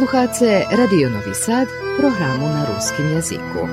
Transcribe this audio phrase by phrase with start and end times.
[0.00, 1.68] Slušate Radio Novi Sad,
[1.98, 3.68] programu na ruskim jeziku.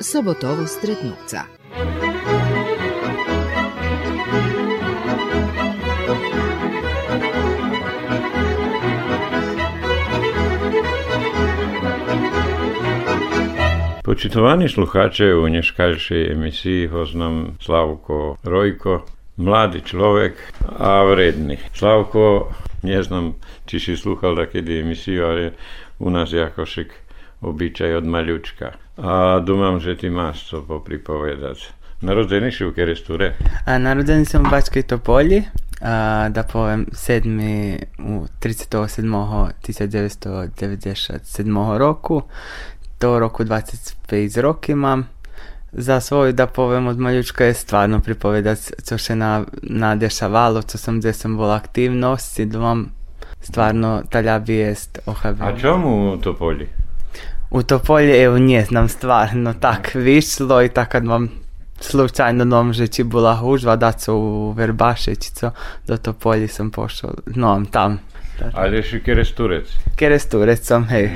[0.00, 1.40] Sobotovo stretnuca.
[14.04, 19.06] Počitovaní sluchače u nješkaljšej emisiji hoznam Slavko Rojko,
[19.36, 21.58] mladi človek a vredný.
[21.74, 22.52] Slavko,
[22.82, 23.34] ne znam
[23.66, 25.52] či si sluchal takedy emisiju, ale
[25.98, 26.92] u nás je akošik
[27.40, 28.72] obyčaj od maľučka.
[28.96, 31.72] A dúmam, že ty máš co popripovedať.
[32.04, 33.34] Narodzeni si u Keresture?
[33.66, 35.42] A, narodzeni sam u Bačkoj Topolji,
[35.80, 37.78] a, da povem 7.
[37.98, 39.50] u 37.
[39.62, 42.22] 1997 roku.
[43.00, 45.08] Do roku 25 rok imam.
[45.76, 50.98] Za svoju da povem od maljučka je stvarno pripovedať, co še na, nadešavalo, co som,
[50.98, 52.88] gdje sam bol aktivnosti, dvom
[53.40, 56.68] stvarno talja vijest o A čemu u Topolji?
[57.50, 61.28] U Topolji, evo, ne znam stvarno, tak višlo i tak kad vam
[61.80, 65.50] slučajno dom žeći bula hužva, da co u Verbašeć, co
[65.86, 67.98] do Topolji sam pošao, no, tam.
[68.54, 69.66] Ali jesi keresturec?
[69.96, 71.10] Keresturec sam, hej.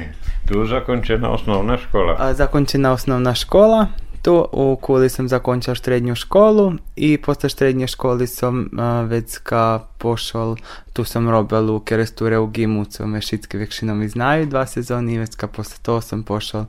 [0.48, 2.16] Tu zakončena osnovna škola?
[2.18, 3.86] A, zakončena osnovna škola,
[4.22, 8.68] tu u Kuli sam zakončio štrednju školu i posle štrednje školi sam
[9.08, 10.56] već ka pošol,
[10.92, 15.46] tu sam robil u keresture u Gimucu, mešitske vekšinom znaju dva sezoni i već ka
[15.46, 16.64] posle to sam pošol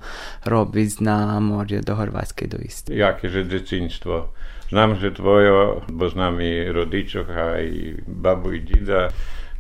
[0.46, 2.96] robit na morje do Hrvatske do Iste.
[2.96, 4.30] Jakie že decinstvo?
[4.70, 9.10] Znam, že tvojo, bo znam i rodičoha i babu i dida,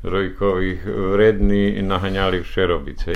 [0.03, 3.11] Rojkových vrední naháňali vše robice.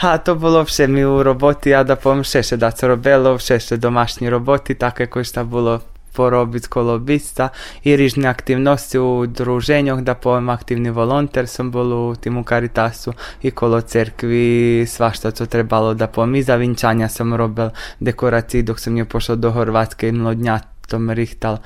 [0.00, 4.30] Ha, to vše mi u roboti, ja da poviem še da co robilo, vše domašní
[4.30, 5.80] roboti, také koji šta bolo
[6.14, 7.48] porobiť kolo bista
[7.82, 13.12] i rižne aktivnosti u druženjoch, da poviem aktivni volonter som bol u timu Caritasu
[13.42, 16.34] i kolo cerkvi, svašta co trebalo da poviem.
[16.34, 21.58] I za vinčanja sam robil dekoraciji dok sam je pošao do Horvatske i mlodnjatom rihtal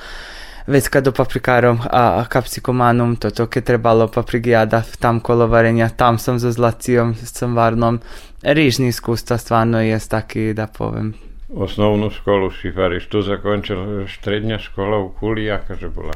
[0.69, 6.19] već kad do paprikarom a, kapsikomanom, to to ke trebalo paprigijada tam kolo varenja, tam
[6.19, 8.01] sam za zlacijom, sam varnom.
[8.43, 11.15] Rižni iskustva stvarno je taki, da povem.
[11.55, 16.13] Osnovnu školu šifariš, tu zakončil štrednja škola u Kuli, jaka že bola?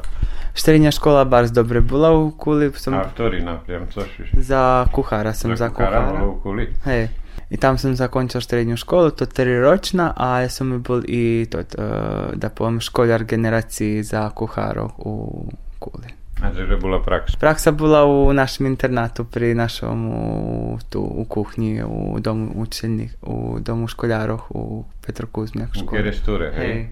[0.53, 2.71] Štrednja škola bars dobre bola u Kuli.
[2.77, 2.93] Sam...
[2.93, 4.05] A ktorý napriam, co
[4.37, 6.01] Za kuhara sam, za, za kuhara.
[6.01, 6.69] Za kuhara u Kuli?
[6.85, 7.22] Hej.
[7.53, 11.61] I tam sam zakončil srednju školu, to tri ročna, a ja sam bil i to,
[12.33, 15.45] da povem školjar generaciji za kuharov u
[15.79, 16.09] Kuli.
[16.41, 17.37] A že bola praksa?
[17.39, 23.59] Praksa bola u našem internatu pri našom u, tu u kuhnji u domu učenih, u
[23.59, 25.87] domu školjarov u Petrokuzmjak školi.
[25.87, 26.67] U Keresture, hej?
[26.67, 26.87] hej.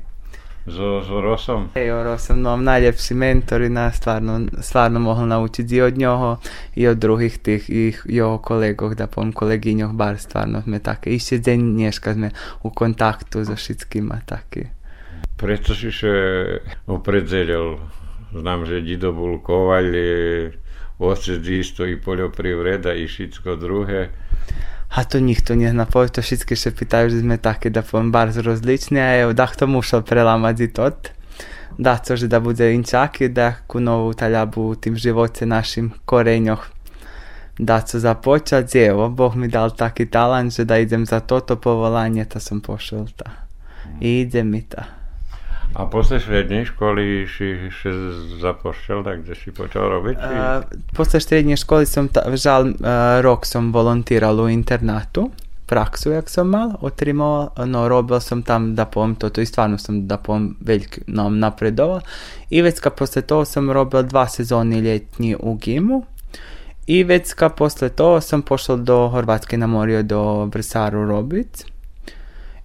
[0.68, 1.70] Žo, žo Rošom?
[1.76, 6.38] Ejo Rošom, no najljepši mentor i nas stvarno, stvarno mohl naučiti i od njoho
[6.76, 11.10] i od drugih tih i, i o kolegoh, da pom koleginjoh bar stvarno sme také.
[11.10, 12.30] I še den nješka sme
[12.64, 14.70] u kontaktu za všetkýma také.
[15.38, 16.14] Prečo si še
[16.86, 17.80] opredzeljal?
[18.32, 20.52] Znam, že Dido Bulkovalj, e,
[21.00, 24.08] otec isto i poljoprivreda i šitko druge.
[24.92, 28.12] a tu nikt tu nie napoi, to wszystkie się pytają, że my takie da powiem
[28.12, 31.12] bardzo rozlicznie, a ja da to muszę prelamać i tot.
[31.80, 36.72] Da co, że da bude inczaki, da ku kunowu talabu tym żywocie naszym koreniach.
[37.60, 41.58] Da co započać, o, Boh mi dal taki talent, że da idem za to to
[41.58, 43.32] povolanie, to sam pošel ta.
[44.02, 45.01] I idem i ta.
[45.74, 47.92] A posle srednjej školy si še
[48.44, 50.16] započal, tak kde si počal robiť?
[50.20, 55.32] Uh, posle srednje školy som, ta, žal, uh, rok som volontiral u internatu,
[55.72, 59.80] praksu jak sam mal, otrimao, no robil sam tam da pom, to, to i stvarno
[59.80, 62.04] sam da pom velik nam napredovao.
[62.50, 66.04] I već ka posle to sam robil dva sezoni ljetnji u Gimu.
[66.88, 71.64] I već ka posle to sam pošao do Hrvatske na morio do Vrsaru robit.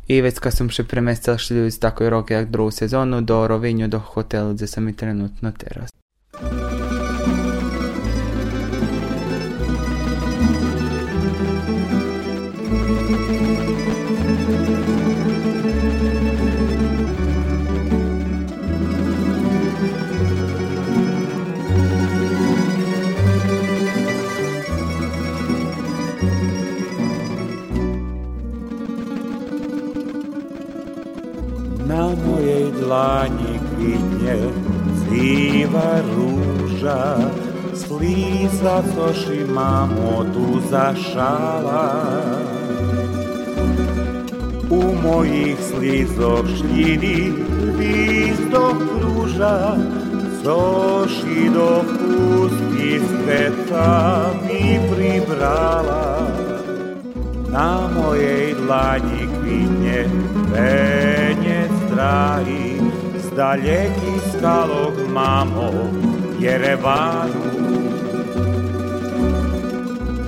[0.07, 3.89] I već kad sam še premestila šli iz takoj rok jak drugu sezonu do Rovinju,
[3.89, 5.91] do hotela gdje sam i trenutno teraz.
[32.87, 34.37] Dlani kvitnje
[35.03, 37.17] siva ruža,
[37.75, 41.93] sliza coši mamo tu zašala.
[44.71, 47.33] U mojih slizov šljini
[48.51, 49.77] do kruža,
[50.45, 56.29] coši do pusti sveta mi pribrala,
[57.53, 60.05] na mojej dlani kvitne
[61.97, 62.77] drahý,
[63.17, 65.73] z daleký skalok mamo
[66.37, 67.49] Jerevanu.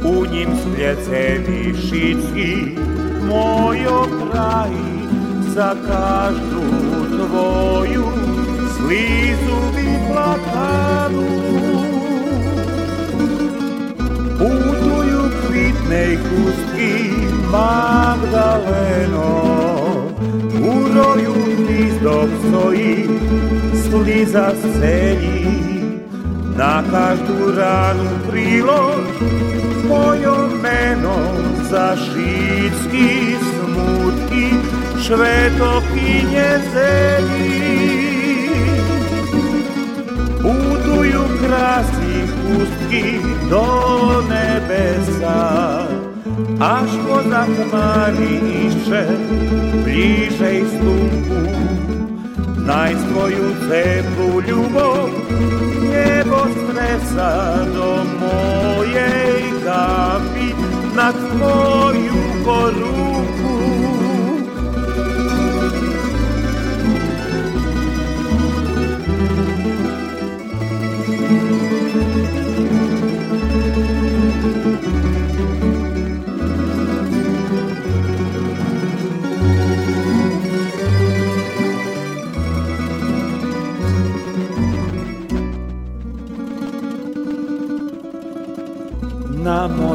[0.00, 2.80] U ním splecený šický
[3.28, 4.92] mojo prají
[5.52, 6.64] za každú
[7.12, 8.08] tvoju
[8.80, 11.28] slízu vyplatanú.
[14.40, 17.07] Putujú kvitnej kustky Magdaleno,
[22.26, 23.06] stojí,
[23.86, 25.46] sliza celí,
[26.58, 29.06] na každú ránu prílož
[29.86, 31.18] mojo meno
[31.70, 34.58] za šítský smutky
[34.98, 37.62] švetokyne zemí.
[40.42, 43.66] Putujú krásy chustky do
[44.26, 45.86] nebesa,
[46.58, 48.34] až poza chmári
[48.66, 49.02] ište
[49.86, 51.77] blížej slunku.
[52.68, 55.08] Nájsť tvoju teplú ľubov,
[55.88, 60.52] nebo stresa do mojej kampy
[60.92, 62.87] na tvoju poruku.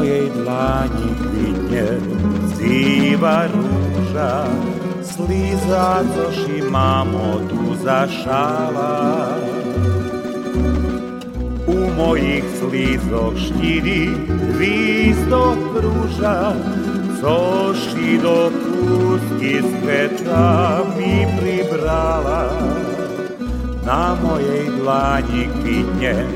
[0.04, 1.88] Mojej dlani kvitne
[2.60, 4.44] ziva rúža,
[5.00, 7.72] slíza zoši mamo tu.
[11.64, 14.12] U mojich slízok štíri
[14.60, 16.52] výzdok rúža,
[17.24, 22.52] coši do pustky sveta mi pribrala.
[23.88, 26.28] Na mojej dlani kvitne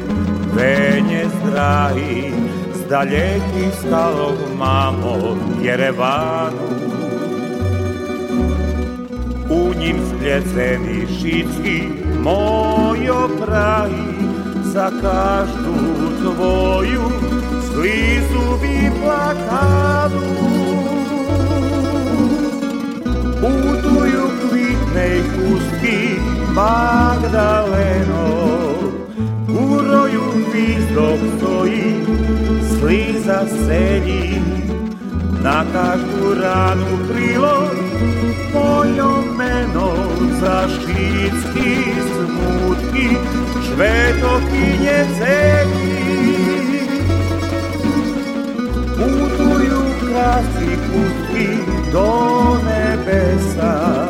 [0.56, 2.27] venec drahý,
[2.88, 6.68] dalekých skaloch mám od Jerevanu.
[9.48, 11.88] U ním splecený šičky
[12.24, 14.08] mojo prahy
[14.72, 15.80] za každú
[16.24, 17.04] tvoju
[17.72, 20.32] slízu vyplakanú.
[23.38, 26.18] Putujú kvitnej chustky
[26.52, 28.28] Magdaleno,
[29.46, 32.02] uroju výzdok stojí,
[32.88, 34.40] slíza sedí,
[35.44, 37.76] na každú ránu prílož
[38.48, 39.92] mojo meno
[40.40, 43.12] za štícky smutky
[43.60, 46.00] švetoky necení.
[48.96, 51.48] Putujú krásy pustky
[51.92, 52.08] do
[52.64, 54.08] nebesa,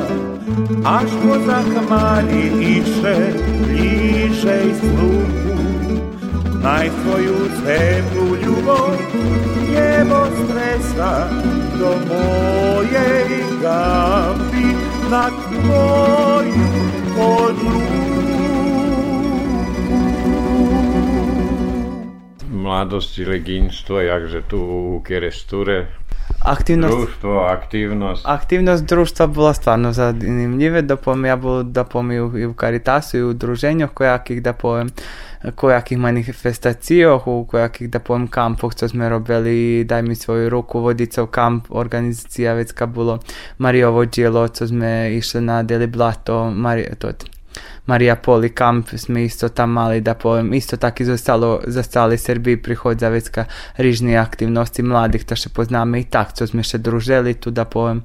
[0.86, 2.46] až poza chmári
[2.78, 5.57] iše blížej slunku
[6.62, 8.99] Naj svoju teplú ľubov
[9.71, 11.30] nebo stresa
[11.78, 14.66] do mojej gamby.
[15.09, 16.68] Na tvoju
[22.52, 25.87] Mladost ili ginstvo, jakže tu u Keresture
[26.44, 28.23] Aktivnost, Društvo, aktivnost.
[28.26, 32.54] aktivnost društva bila stvarno zanimljiva, da povem, ja bol, da povem i u, i u
[32.54, 34.90] Caritasu i u druženju kojakih, da povem,
[35.54, 41.23] kojakih manifestacijoh, u kojakih, da povem, kampoh, co sme robili, daj mi svoju ruku, vodica
[41.23, 43.18] u kamp, organizacija već ka bilo
[43.59, 47.12] Marijovo djelo, co sme išli na Deli Blato, Marija, to
[47.87, 52.57] Marija Poli kamp sme isto tam mali da povem, isto tak i zostalo, zastali Srbiji
[52.62, 53.45] prihod za vecka
[53.76, 58.02] rižni aktivnosti mladih, to še pozname i tak, co sme še družili tu da povem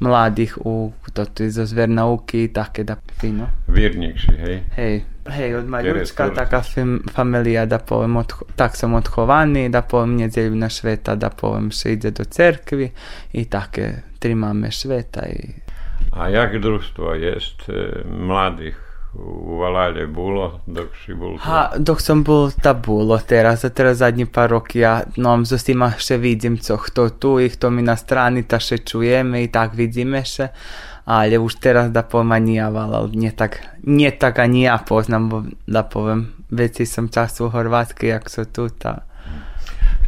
[0.00, 3.48] mladih u toto izo zver nauki i take da fino.
[3.68, 4.62] Vjernik si, hej?
[4.76, 6.34] Hej, hej, od maljučka Kerestur.
[6.34, 11.70] taka fam, familija da povem, od, tak sam odhovani, da povem njedjeljna šveta, da povem
[11.70, 12.90] še ide do cerkvi
[13.32, 15.66] i take tri mame šveta i
[16.12, 17.72] A jak društvo jest e,
[18.18, 18.76] mladih
[19.14, 21.36] u Valalje bilo dok si bol?
[21.40, 25.58] Ha, dok som bol ta bulo teraz, a teraz zadnji par roky ja no, so
[25.58, 29.42] s tima še vidim, co kto tu i kto mi na strani, ta še čujeme
[29.42, 30.50] i tak vidíme še,
[31.06, 32.02] ali už teraz da
[32.46, 37.48] ja valal, nie tak, nie tak ani ja poznam, da poviem, veci som času u
[37.48, 39.06] Horvatske, jak su tu, ta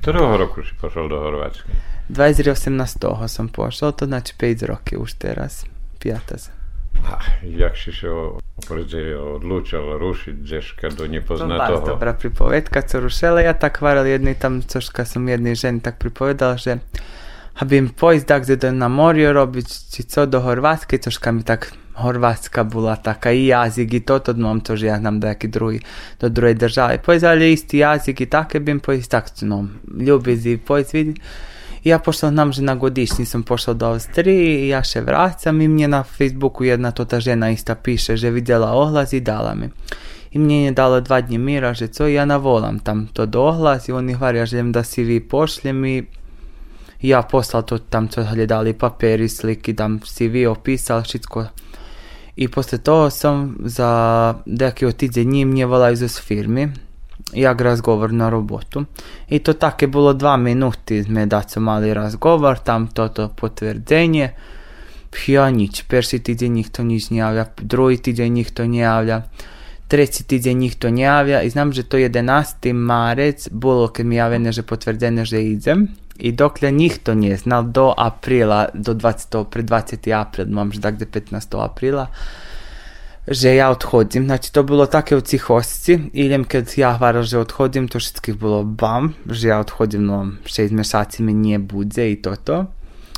[0.02, 1.68] Ktorého roku si pošol do Horvátska?
[2.08, 5.66] 2018 som pošao, to znači 5 roky už teraz,
[5.98, 6.50] pijata se.
[7.04, 8.10] A jak si się
[8.58, 11.58] Oporedze odlučila rušiti Džeška do To nepoznatého.
[11.58, 13.40] bardzo dobra pripovedka, co rušela.
[13.40, 16.78] Ja tak varil jednej tam, což kad sam jednej ženi tak pripovedala, že
[17.58, 22.62] habim pojsť tak, kde na morju robiť, či co do Horvátske, což mi tak Horvátska
[22.62, 25.82] bola taká i jazyk i toto, mám to, že ja znam da neki drugi,
[26.22, 27.02] do druge države.
[27.02, 31.14] Pojsť, ali isti jazyk i také bim pojsť tak, no, ljubiz i pojsť vidi.
[31.82, 35.68] Ja pošla znam, že na godišnji sam pošla do Austrije i ja še vracam i
[35.68, 39.70] mnje na Facebooku jedna to ta žena ista piše, že vidjela oglas i dala mi.
[40.30, 43.88] I mnje je dala dva dnje mira, že co, ja navolam tam to do oglas
[43.88, 46.06] i oni hvar, ja želim da si vi pošljem i
[47.02, 51.46] ja poslal to tam co gledali papiri, sliki, tam CV opisal, všetko.
[52.36, 53.90] I posle toho sam za
[54.46, 56.72] neki od tidze dní mě volaju z firmy,
[57.34, 58.86] jak razgovor na robotu.
[59.30, 64.32] I to tak je bilo dva minuti, sme dať so mali razgovor, tam toto potvrđenje.
[65.26, 69.22] Ja nič, perši týdzeň nikto nič ne javlja, druhý týdzeň nikto ne javlja,
[69.88, 72.72] treći nikto ne javlja i znam, že to 11.
[72.72, 75.88] marec bolo kad mi javljene, že potvrđene, že idem.
[76.18, 79.44] I dokle nikto nije znal do aprila, do 20.
[79.44, 80.20] pred 20.
[80.20, 81.64] april, mam že dakle 15.
[81.64, 82.06] aprila,
[83.28, 84.24] že ja odchodzim.
[84.24, 86.00] Znači to bilo také u cihosci.
[86.12, 90.72] Idem kad ja hvaral, že odchodzim, to všetkých bilo bam, že ja odchodzim, no 6
[90.72, 92.66] mešaci me nije budze i toto.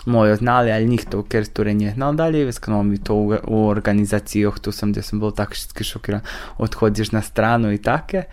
[0.07, 2.45] Moji znali, ali nikto u Kersture nije znal dalje.
[2.45, 6.21] Veskano mi to u, u organizaciji, tu sam gdje sam bil tak všetky šokiran,
[6.59, 8.25] odchodziš na stranu i take.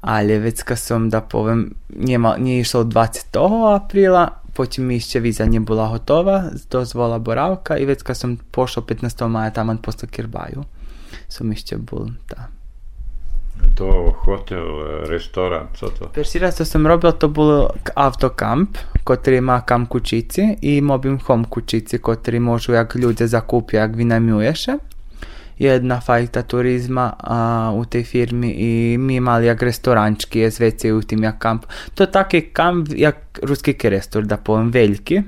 [0.00, 3.36] ale vec som da poviem, nema, nie išlo 20.
[3.74, 9.28] apríla, potom mi ešte víza nebola hotová, dozvola borávka i vecka som pošao 15.
[9.28, 10.64] maja taman posle Kirbaju.
[11.28, 12.56] Som ešte bol tam.
[13.76, 14.64] To hotel,
[15.04, 16.08] e, restoran, co to?
[16.08, 21.44] Prvi raz to sam robil, to bol autokamp, kotri ima kam kućici i mobim home
[21.50, 24.04] kućici, kotri možu, jak ljudje zakupi, jak vi.
[25.58, 31.02] Jedna fajta turizma a, u tej firmi i mi imali jak restorančki je zveci u
[31.02, 31.66] tim jak kamp.
[31.94, 35.22] To taki kamp jak ruski kerestor, da povem, veljki.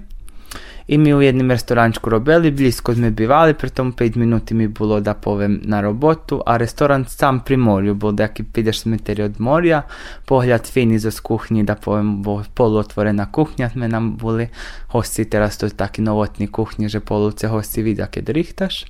[0.88, 5.00] I mi u jednim restorančku robili, blisko sme bivali, pri tom 5 minuti mi bilo
[5.00, 9.82] da povem na robotu, a restoran sam pri morju, bol neki 50 metri od morja,
[10.24, 14.48] pogled fini z kuhnji, da povem, bo poluotvorena kuhnja, sme nam boli
[14.88, 18.84] hosti, teraz to je taki novotni kuhnji, že poluce hosti vidia kad rihtaš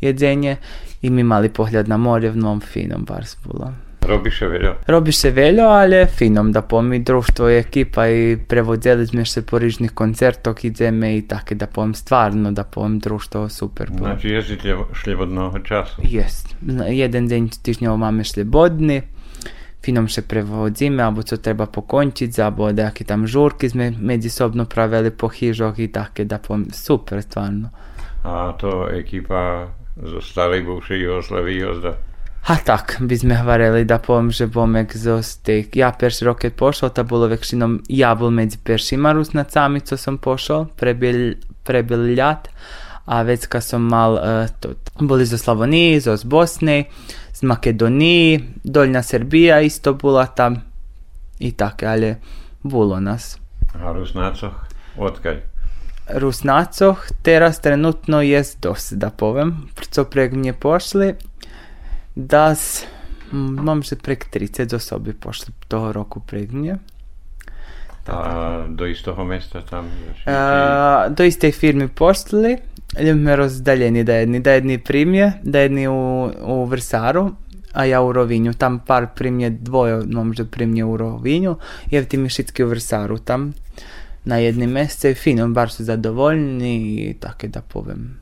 [0.00, 0.56] jedzenje
[1.02, 3.72] i mi mali pogled na morje, vnom finom bars bilo.
[4.02, 4.72] Robiše veľa.
[4.86, 9.58] Robi se veljo, ali finom da pomi društvo i ekipa i prevodili sme se po
[9.58, 14.06] rižnih koncertok ideme i tako da povem stvarno da povem društvo super bilo.
[14.06, 16.02] Znači jezdite šljebodného času.
[16.04, 16.56] Jest.
[16.88, 19.02] Jeden deň týždňovo máme slobodný,
[19.84, 25.28] finom še prevodzíme, alebo co treba pokončiť, alebo nejaké tam žurky sme medzisobno pravili po
[25.28, 27.70] chyžoch i také, da povem, super, stvarno.
[28.24, 31.92] A to ekipa zostali bivšej Jugoslavii jozda.
[32.46, 35.76] A tak, by sme hvarili da povem, že bomek zostak.
[35.76, 40.18] Ja perši rok kad pošao, ta bolo većinom ja bol medzi peršima rusnacami, co sam
[40.18, 42.48] pošao, prebil, prebil ljat,
[43.04, 44.68] a već kad sam mal, uh, to,
[45.00, 46.84] boli zo Slavoniji, zo z Bosne,
[47.34, 50.62] z Makedoniji, Doljna Srbija isto bila tam
[51.38, 52.14] i tako, ali
[52.62, 53.38] bilo nas.
[53.74, 54.54] A Rusnácoch?
[54.96, 55.36] Odkaď?
[56.08, 61.14] Rusnacoh teraz trenutno jest dost, da povem, co prek mnje pošli,
[62.18, 62.84] da s,
[63.32, 66.76] m, mam že prek 30 osobi pošli toho roku prek mnje.
[68.08, 69.86] A do istého mesta tam?
[70.26, 72.56] A, do istej firmy pošli,
[73.00, 77.30] ljudme rozdaljeni da jedni, da jedni primje, da jedni u, u Vrsaru,
[77.72, 81.56] a ja u Rovinju, tam par primje, dvoje možda primje u Rovinju,
[81.90, 83.52] jer ti mi šitski u Vrsaru tam
[84.24, 86.76] na jedni mjesece, fino, bar su zadovoljni
[87.10, 88.20] i tako da povem.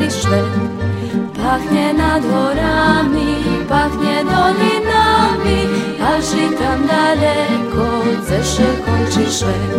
[0.00, 0.46] Švet
[1.36, 3.36] Pahne nad horami,
[3.68, 5.60] pahne dolinami
[6.00, 7.86] A žitam daleko,
[8.26, 9.72] ceše konči švet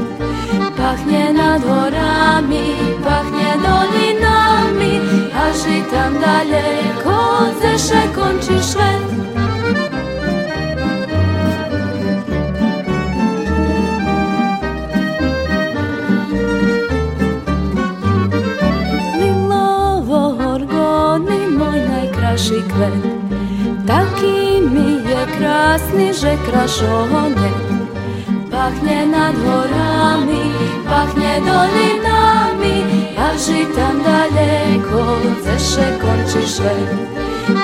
[0.77, 4.93] Pahne nad horami, pahne dolinami
[5.33, 8.57] A žitam daleko, ceše konči
[22.73, 22.93] kvet
[23.87, 27.51] Taki mi je krasni, že krašone
[28.51, 30.45] Pahne nad horami,
[30.85, 32.77] pahne dolinami
[33.17, 35.03] Aži tam daleko,
[35.43, 36.75] ceše končiše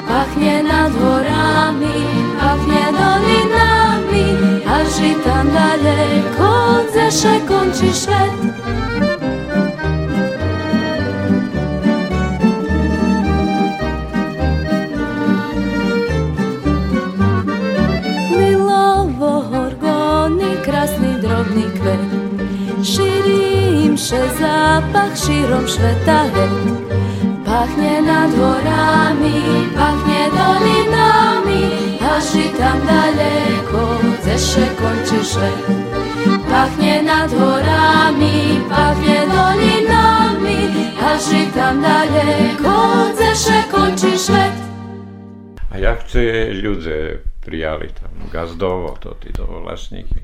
[0.10, 1.98] Pahne nad horami,
[2.42, 4.28] pahne dolinami
[4.66, 6.52] Aži tam daleko,
[6.94, 8.22] ceše končiše
[24.18, 26.24] zapach širom świata
[27.46, 29.42] Pachnie nad horami,
[29.76, 31.64] pachnie dolinami
[32.18, 35.66] Aż i tam daleko zesze kończy szwed.
[36.50, 40.58] Pachnie nad horami, pachnie dolinami
[41.04, 44.54] Aż i tam daleko zesze kończy szwed.
[45.72, 46.20] A jak chcę
[46.54, 50.16] ludzie prijali tam gazdovo, to ti to vlasniki?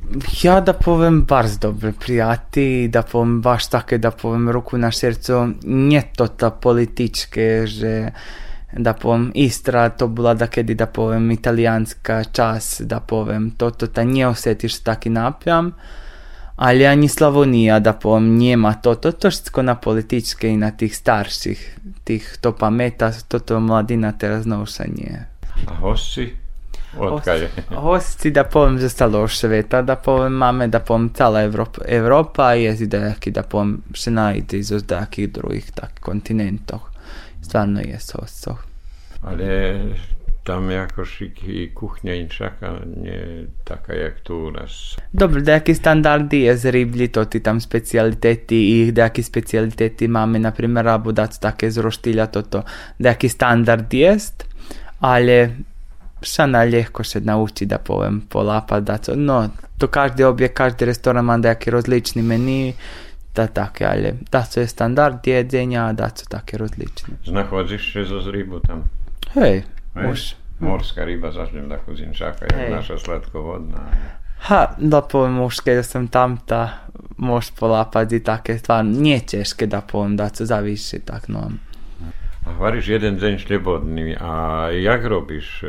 [0.44, 5.48] Ja da povem bardzo dobre prijati, da povem baš take, da povem ruku na srcu,
[5.64, 8.12] nije to ta političke, že
[8.78, 13.88] da povem Istra, to bila da kedi da povem italijanska čas, da povem to, to
[13.88, 15.72] ta nije osjetiš taki napjam,
[16.56, 20.98] ali ani Slavonija, da povem njema to, to, to što na političke i na tih
[20.98, 25.26] starših, tih to pameta, to to mladina teraz naušanje.
[25.68, 26.45] A hosti?
[27.70, 32.72] Hosti da povem zostalo už sveta, da povem máme, da povem celá Evropa, Evropa je
[32.72, 36.92] i nejaký, da povem še najde iz nejakých druhých tak kontinentoch.
[37.42, 38.58] Stvarno je hostov.
[39.22, 39.76] Ale
[40.46, 44.98] tam jakoś i kuchnia inszaka nie taka jak tu u nas.
[45.14, 50.52] Dobro, dejaki standardi je z riblji, to ti tam specialiteti i dejaki specialiteti mamy, na
[50.52, 52.64] primjer, rabudac take z roštilja, to to.
[53.00, 54.46] Dejaki standard jest,
[55.00, 55.50] ale
[56.22, 61.24] Šana lehko se nauči da povem polapa, da co, no, to každi objekt, každi restoran
[61.24, 62.74] ima neki rozlični meni,
[63.36, 67.14] da take, ali da co je standard jedzenja, da co takie rozlične.
[67.26, 68.84] Znachodzisz się z rybu tam?
[69.34, 69.64] Hej,
[69.96, 70.12] Hej.
[70.12, 70.36] už.
[70.60, 72.72] Morska ryba, zaczniemy da kuzinčaka, jak Hej.
[72.72, 73.78] nasza slatkovodna.
[74.40, 79.82] Ha, da povem už kada sam tam, ta moš polapati take stvarno, nije češke da
[79.82, 81.52] povem da co zaviši tak, no.
[82.46, 85.68] A variš jeden deň slobodný a jak robíš e,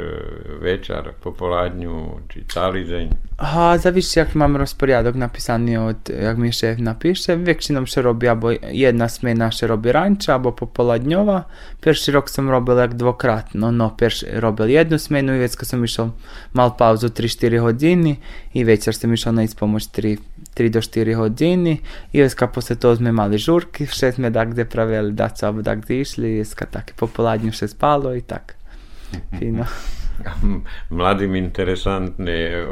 [0.61, 3.09] večer, popoladňu, czy cały dzień?
[3.39, 7.37] A zawisz jak mam rozporiadok napisany od, jak mi šéf napíše.
[7.37, 11.45] większością się robí, albo jedna smena się robi ranča, albo popoladňová.
[11.81, 13.55] Pierwszy rok sam robil jak dvokrát.
[13.55, 16.11] no pierwszy robil jedną smenu i wiecko sam išao
[16.55, 18.17] mal pauzu 3-4 godziny
[18.55, 20.17] i večer sam išao na ispomoć 3
[20.57, 21.77] 3 do 4 godziny
[22.13, 25.63] i vecka posle to sme mali žurki, še sme da gde pravili da co, albo
[25.63, 28.57] da gde išli, i vecka tak popoladnju še spalo i tak.
[29.39, 29.69] Fino.
[30.25, 32.65] A m- Mladym interesantne,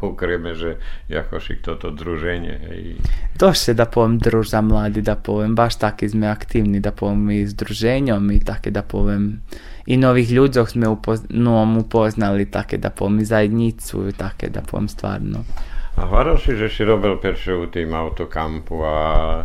[0.00, 0.76] okreme, że
[1.08, 2.60] jakoś i to to drużenie.
[2.76, 2.96] I
[3.38, 7.54] Došli da povem druža mladi, da povem baš taki sme aktivni, da povem i s
[7.54, 9.40] druženjom i take da povem
[9.86, 14.60] i novih ľuďoch sme upoz, novom upoznali, také da povem i zajednicu i také da
[14.60, 15.44] povem stvarno.
[15.96, 19.44] A hvarał si, że si robil pierwszy u tym autokampu, a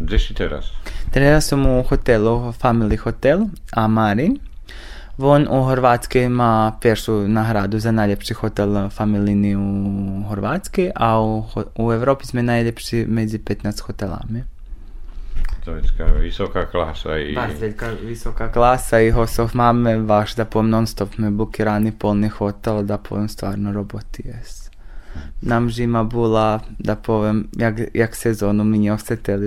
[0.00, 0.72] gdzie si teraz?
[1.10, 4.38] Teraz som u hotelu, Family Hotel, Amarin.
[5.18, 11.44] Von u Horvátskej má peršu nahradu za najljepši hotel familijni u Horvátskej, a u,
[11.78, 14.44] u Evropi sme najljepši među 15 hotelami.
[15.64, 15.94] To jest
[16.70, 21.30] klasa i Baš veljka visoka klasa i hosov máme baš da povem non stop me
[21.30, 24.70] bukirani polni hotel, da povem stvarno roboti jes
[25.42, 28.96] nám zima bola, da povem, jak, jak sezonu, mi njo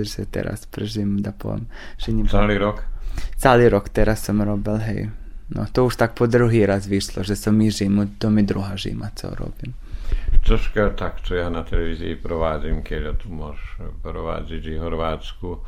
[0.02, 1.66] že teraz prežim, da povem.
[1.98, 2.26] Že njim...
[2.26, 2.84] Cali rok?
[3.36, 5.10] Cali rok teraz sam robil, hej.
[5.48, 8.76] No, to už tak po drugi raz vyšlo, že sam i žimu, to mi druga
[8.76, 9.72] žima, co robim.
[10.44, 15.58] Troška tak, co ja na televiziji provadim, kjer ja tu možeš provaditi i Horvatsku,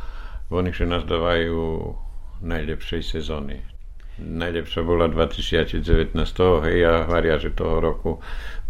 [0.50, 1.94] oni še nas davaju
[2.42, 3.60] najljepšej sezoni.
[4.20, 6.12] Najlepšia bola 2019,
[6.64, 8.20] hej, ja varia, že toho roku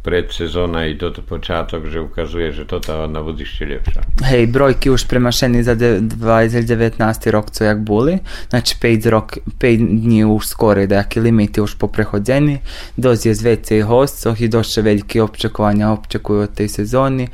[0.02, 4.00] predsezona i to, początek, że ukazuje, że to ta na budište lepša.
[4.24, 8.18] Hej, brojki už premašeni za de- 2019 rok, co jak boli.
[8.50, 12.58] Znači, 5, rok, 5 dní už skoro, da jaki limiti už poprehodzeni.
[12.96, 14.50] Doz je zvece i hostcoh i
[14.82, 17.28] velike očekovanja očekuju od tej sezoni.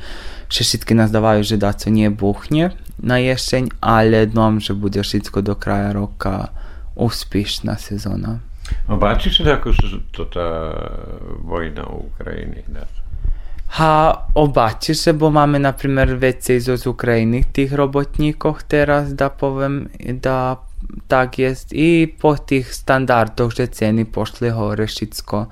[0.49, 5.41] Šešitki nas davaju, že da co nije buhnje na ješenj, ale dnom, že bude šitsko
[5.41, 6.47] do kraja roka
[6.95, 8.39] uspišna sezona.
[8.87, 9.71] No páči sa ako
[10.11, 10.47] to tá
[11.43, 12.87] vojna Ukrajiny dá.
[13.77, 19.91] A obáči sa, bo máme napríklad veci zo z Ukrajiny, tých robotníkoch teraz, da poviem,
[20.23, 20.63] da
[21.07, 25.51] tak jest i po tých standardoch, že ceny pošli hore všetko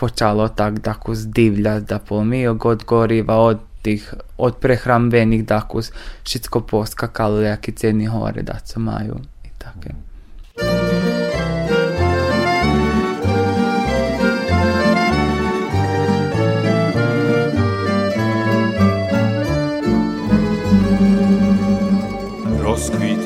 [0.00, 5.92] počalo tak tako zdivlja, da polmijog od goriva, od tih, od prehrambenih dakus,
[6.24, 9.92] všetko poskakalo, jaki ceny hore da co maju i tako.
[9.92, 10.89] Mm.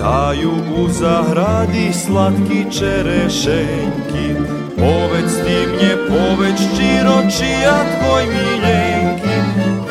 [0.05, 4.29] Rozkvitaju u zahradi slatki čerešenki
[4.77, 9.37] Poveć stimnje, poveć čiročija tvoj miljenki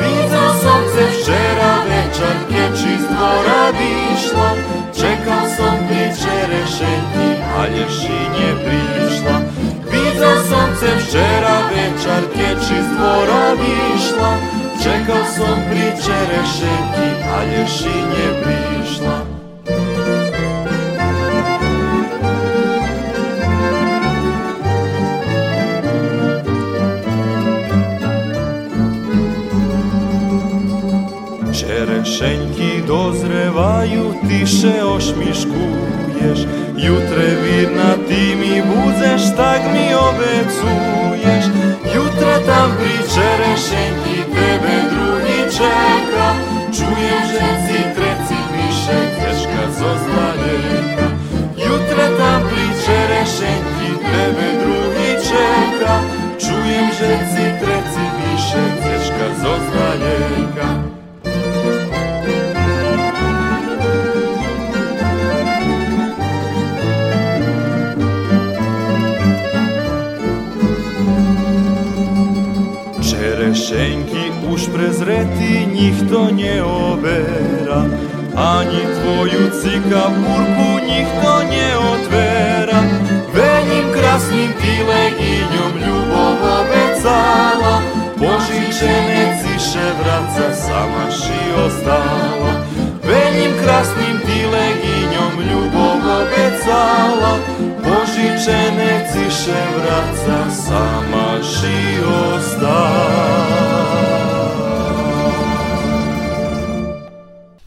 [0.00, 4.50] Vidio sam se včera večer, keč iz dvora višla
[5.00, 9.36] Čekal sam pri čerešenki, a lješinje prišla
[9.92, 14.36] Vidio sam se včera večer, keč iz dvora višla
[14.82, 19.23] Čekal sam pri čerešenki, a lješinje prišla
[32.14, 36.38] Čerešenjki dozrevaju, tiše ošmiškuješ
[36.76, 41.44] Jutre virna ti mi budzeš, tak mi obecuješ.
[41.94, 46.28] Jutra tam pri čerešenjki tebe drugi čeka.
[46.76, 51.06] Čujem že si treci piše, teška zozvaljeka
[51.66, 55.94] Jutra tam pri čerešenjki tebe drugi čeka.
[56.38, 60.43] Čujem že si treci piše, teška Čerešenki
[74.74, 77.82] prezreti njih to nie obera.
[78.36, 82.80] Ani tvoju cikapurku njih to nie otvera.
[83.34, 87.76] Venim krasnim tileginjom ljubov obecala.
[88.18, 92.52] Požičene ciše vraca sama ši ostala.
[93.08, 97.32] Venim krasnim tileginjom ljubov obecala.
[97.84, 102.00] Požičene ciše vraca sama ši
[102.34, 103.93] ostala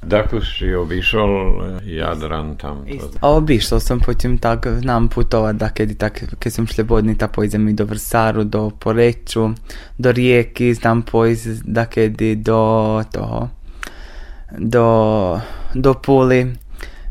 [0.07, 1.31] Dakle si obišol
[1.83, 2.87] Jadran tam.
[3.19, 7.67] A obišla sam potom tak, znam putovat da kedy tak, keď som slobodný, tak pojdem
[7.67, 9.51] i do Vrsaru, do Poreču,
[9.99, 12.61] do Rijeki, znam pojsť da kedy do
[13.11, 13.49] toho,
[14.57, 14.87] do,
[15.75, 16.55] do Puli.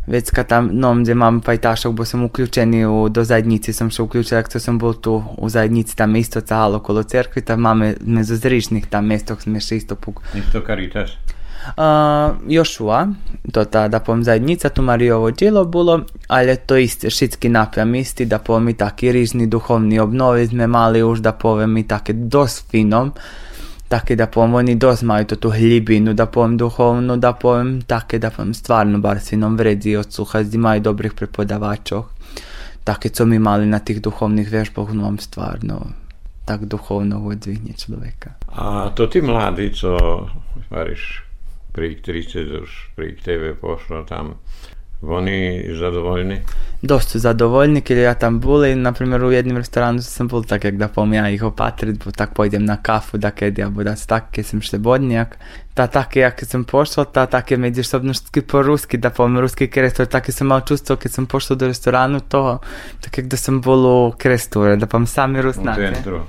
[0.06, 4.02] Već kad tam, no, gdje mam pajtašok, bo sam uključeni u, do zajednici, sam še
[4.02, 8.37] uključila, jak sam bol tu u zajednici, tam isto cahalo okolo cerkvi, tam máme mezo
[8.37, 10.22] zrišných tam mestok sme še isto puk.
[10.38, 11.18] Isto Caritas.
[12.48, 13.09] Joshua,
[13.52, 18.24] to ta, da povem zajednica, tu Marijovo djelo bilo, ali to isti šitski napjam isti,
[18.24, 22.64] da povem i taki rižni duhovni obnovi sme mali už, da povem i take dos
[22.70, 23.12] finom,
[23.88, 28.18] take da povem oni dos maju to tu hljibinu, da povem duhovnu, da povem take
[28.18, 32.05] da povem stvarno bar sinom vredi od suha, imaju dobrih prepodavačov,
[32.85, 35.87] take co mi mali na tih duhovnih vježbah, no stvarno
[36.44, 38.31] tak duhovno odzvihnje človeka.
[38.46, 39.98] A to ti mladí, co
[40.70, 41.25] variš
[41.76, 44.40] pri 30 už pri tebe pošlo tam,
[45.02, 46.40] oni zadovoljni?
[46.82, 50.76] Dosta zadovoljni, jer ja tam boli, na primjer u jednom restoranu sam bol tak, jak
[50.76, 54.30] da pom ja ih opatrit, bo tak pojdem na kafu, da kad ja buda tak,
[54.32, 55.36] keď sam šlebodnjak.
[55.74, 60.06] Ta tak, jak sam pošla, ta tak je međusobnosti po ruski, da pom ruski krestor,
[60.06, 62.58] tak sam mal čustvo, kad sam pošla do restoranu, to,
[63.00, 65.92] tak jak da sam bol u kresture, da pom sami U rusnake.
[65.94, 66.20] centru.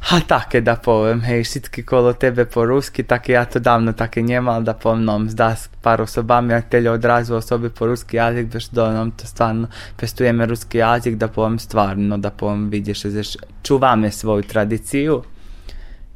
[0.00, 4.24] Ha take da povem, hej, všetky kolo tebe po rusky, tak ja to dávno také
[4.24, 8.72] nemal, da poviem, zdá s pár osobami, ak teľa odrazu osoby po ruský jazyk, veš,
[8.72, 9.68] do nám to stvarno
[10.00, 13.22] pestujeme ruský jazyk, da poviem stvarno, da poviem, vidiš, že
[13.60, 15.20] čuvame svoju tradiciju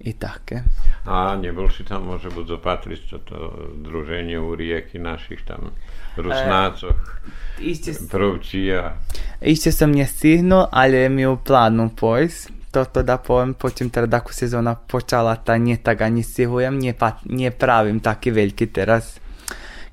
[0.01, 0.64] i také.
[1.05, 5.77] A nebol si tam môže buď zopatriť toto druženie u rieky našich tam
[6.16, 7.20] Rusnácoch,
[7.61, 8.97] Ište, Prvčija.
[9.44, 14.74] ište som nestihnul, ale mi u plánu pojsť, toto da poviem, potom teda ako sezóna
[14.74, 19.22] počala, ta nie tak ani stihujem, nie, pa, nie pravim veľký teraz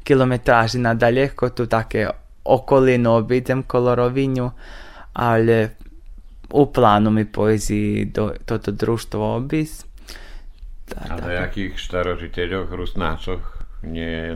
[0.02, 2.10] kilometráži na daleko, tu také
[2.42, 4.50] okolinu obidem kolo Rovinju,
[5.14, 5.78] ale
[6.50, 9.86] u plánu mi pojzi do toto družstvo obis.
[10.90, 11.24] Da, A da.
[11.24, 14.36] na jakých starožiteľoch, Rusnácoch nie,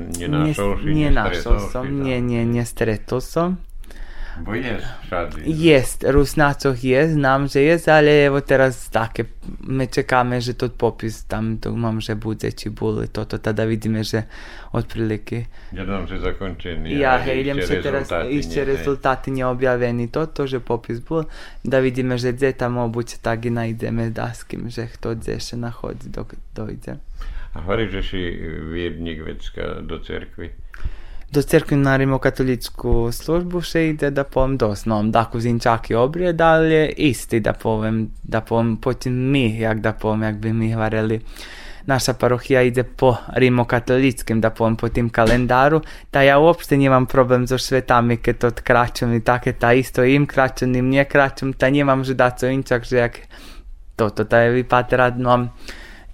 [0.82, 2.02] Nie, si, nie našol si som, tam?
[2.02, 3.62] nie, nie, nestretol som.
[4.44, 5.42] Bo jest szady.
[5.46, 9.26] Jest, Rusnacoh jest, znam, że jest, ale evo teraz takie,
[9.60, 14.04] my czekamy, że to popis tam to mam, że bude či boli toto, tada vidíme,
[14.04, 14.24] že
[14.72, 15.46] otprilike.
[15.72, 17.00] Jednom že zakončený.
[17.00, 21.32] Ja, hej, idem sa teraz, ešte rezultáty neobjavení toto, že popis bol,
[21.64, 25.40] da vidíme, že dze tam obuď tak i najdeme da s kým, že kto dze
[25.40, 27.00] še nachodzi dok dojde.
[27.56, 28.22] A hovoríš, že si
[28.68, 30.52] viednik vecka do cerkvy.
[31.36, 36.86] Do crkve na rimokatoličku službu še ide, da povem doslovno, da kuzinčaki obrijed, ali je
[37.10, 41.18] isti, da povem, da povem, potem mi, jak da povem, jak bi mi hvareli.
[41.92, 45.82] Naša parohija ide po rimokatoličkim, da povem, po tim kalendaru,
[46.14, 50.24] da ja uopšte nemam problem so svetami, keď to kračem i také, ta isto im
[50.26, 53.20] kračem, i mnje kračem, ta nemam že da inčak, že jak
[53.96, 55.50] toto, ta je vypatra, no,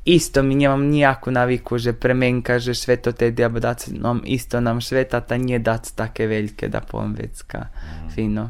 [0.06, 4.58] isto mi nemam nijaku naviku, že premenka, že sve to tedy, abo dac, no, isto
[4.58, 7.70] nam sveta, ta nije dac také veľké, da poviem vecka,
[8.10, 8.50] fino.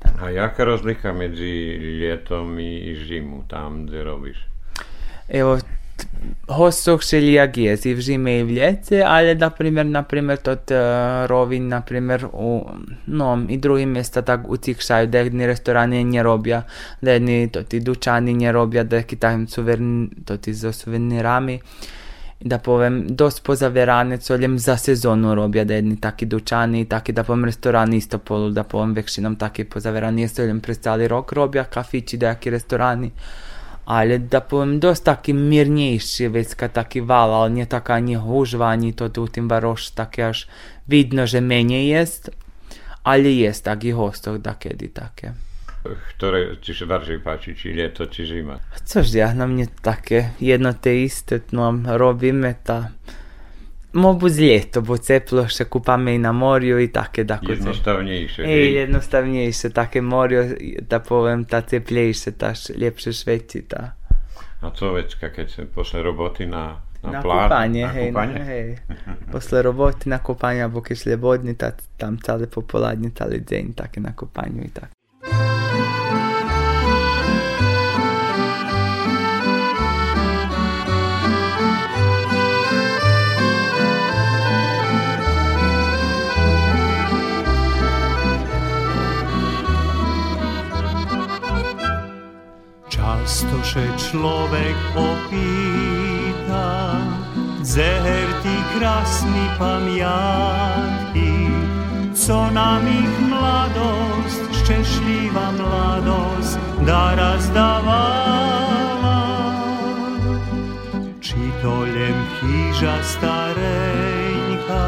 [0.00, 4.38] A jaká rozlika medzi lietom i zimu tam, kde robíš?
[5.28, 5.60] Evo,
[6.00, 6.06] t-
[6.48, 10.70] hosoh šelijak jest i w zimie i w ljece, ale na primjer, na primjer, tot
[10.70, 12.66] uh, rovin, na primjer, u,
[13.06, 16.62] no, i drugi mjesta tak utikšaju, da jedni restorani nie robja,
[17.02, 21.60] da jedni toti dućani nie robja, da ki takim suverni, toti za suvenirami,
[22.40, 27.24] da povem, dost pozaverane, co ljem za sezonu robja, da jedni taki dućani, taki da
[27.24, 32.16] povem restorani isto polu, da povem većinom taki pozaverani, jesu ljem prestali rok robja, kafići,
[32.16, 33.10] da jaki restorani,
[33.86, 38.94] ale da powiem dość taki mierniejszy wiecka taki wal, ale nie taka nie hużwa, ani
[38.94, 40.48] to tu tym warosz takie aż
[40.88, 42.30] widno, że mniej jest,
[43.04, 45.32] ale jest taki hostoch da kiedy takie.
[46.08, 48.58] Które ci się bardziej patrzy, czy lato, czy zima?
[48.84, 52.80] Coż ja, na mnie takie jedno te iste, no robimy ta...
[52.82, 53.19] To
[53.92, 58.44] Mobu z ljeto, bo ceplo še kupame i na morju i takie da kod Jednostavnejšie.
[58.46, 60.44] Ej, jednostavniejsze, takie morjo,
[60.88, 63.92] da povem, ta teplejsze, ta ljepše šveci, ta.
[64.60, 67.48] A co vecka, keď sa posle roboty na, na, Na pláž?
[67.48, 68.38] kupanie, na hej, kúpanie?
[68.38, 68.66] na, hej.
[69.32, 74.12] Posle roboty na kupanie, albo keď slobodni, ta, tam całe popoladnie, cały dzień takie na
[74.12, 74.99] kupaniu i tak.
[93.70, 96.98] Še človek opýta,
[97.62, 101.46] Zeher ti krásny pamiatky,
[102.10, 109.22] co nám ich mladosť, šťastlivá mladosť, daraz dávala.
[111.22, 114.86] Či to len chýža stareňka,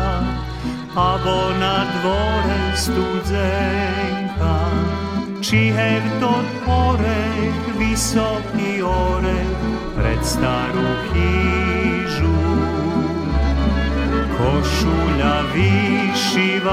[0.98, 4.21] abo na dvore studzenka,
[5.52, 6.32] či her to
[6.64, 9.52] orech, vysoký orech,
[9.92, 12.40] pred starú chýžu.
[14.32, 16.64] Košuľa vyšívaná,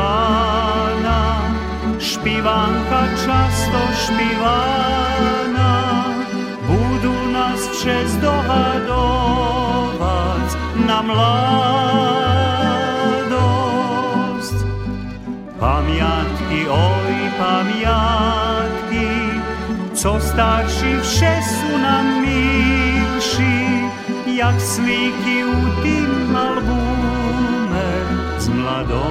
[2.00, 5.76] špivanka často špivaná,
[6.64, 8.88] budú nás všes dohadovať
[10.88, 11.28] na mladosť.
[15.60, 16.99] Pamiatky, oj
[17.40, 19.10] pamiątki,
[19.94, 23.56] co starší wsze są nam milsi,
[24.36, 27.90] jak sliki u tym albumie
[28.40, 29.10] z mladości.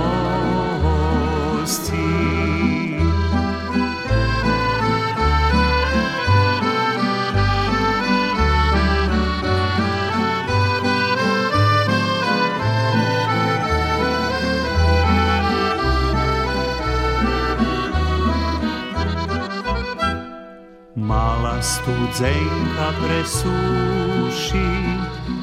[21.59, 24.71] Tam studzenka presuši,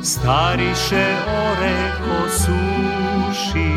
[0.03, 3.73] stariše oreko suši,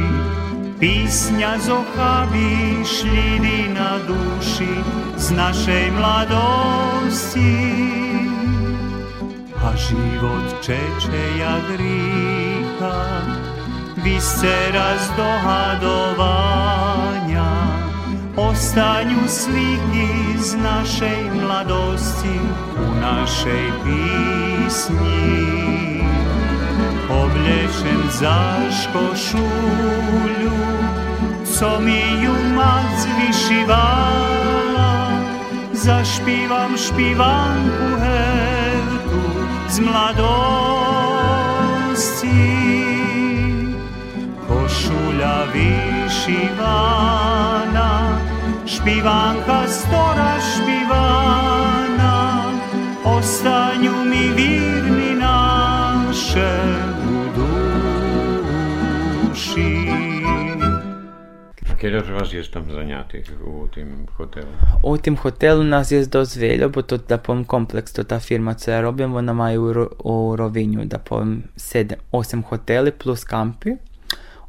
[0.78, 4.74] Pisnja zohavi šljidi na duši
[5.16, 7.58] z našej mladosti.
[9.64, 13.22] A život čeče jak rika,
[14.04, 17.07] vi ste razdohadovali,
[18.38, 22.38] Ostaňu slíky z našej mladosti
[22.78, 25.26] u našej písni.
[27.10, 30.54] Oblečen za škošuľu,
[31.42, 34.94] co mi ju mať vyšivala,
[35.74, 40.78] zašpívam špívanku hertu z mladosti.
[44.46, 46.68] Košuľa vyšívaná,
[48.78, 52.16] Špivanka stora špivana
[53.04, 56.50] Ostanju mi virni naše
[57.10, 57.12] u
[59.26, 59.88] duši
[61.80, 64.46] Kjer vas je tam zanjati u tim hotelu?
[64.82, 68.70] U tim hotelu nas je dozveljo, bo to da povim kompleks, to ta firma, co
[68.70, 73.70] ja robim, ona maju u, u Rovinju, da povim 7, 8 hoteli plus kampi.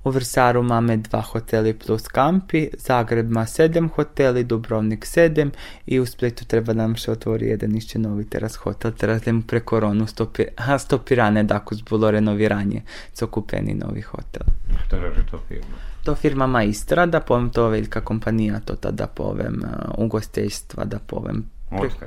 [0.04, 5.52] U Vrsaru máme dva hoteli plus kampi, Zagreb ima sedem hoteli, Dubrovnik sedem
[5.86, 9.60] i u Splitu treba nam se otvori jedan išće novi teras hotel, teraz idemo pre
[9.60, 12.82] koronu stopi, ha, stopirane dako zbulo renoviranje,
[13.14, 14.42] co kupeni novi hotel.
[14.74, 15.78] Pa što je to firma?
[16.04, 21.46] To firma Maistra, da povem to velika kompanija, to tada povem, uh, ugostiteljstva, da povem.
[21.72, 22.06] Otka,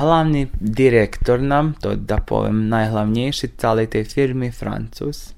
[0.00, 5.37] glavni direktor nam, to da povem najglavnejši, cale tej firmi, Francus.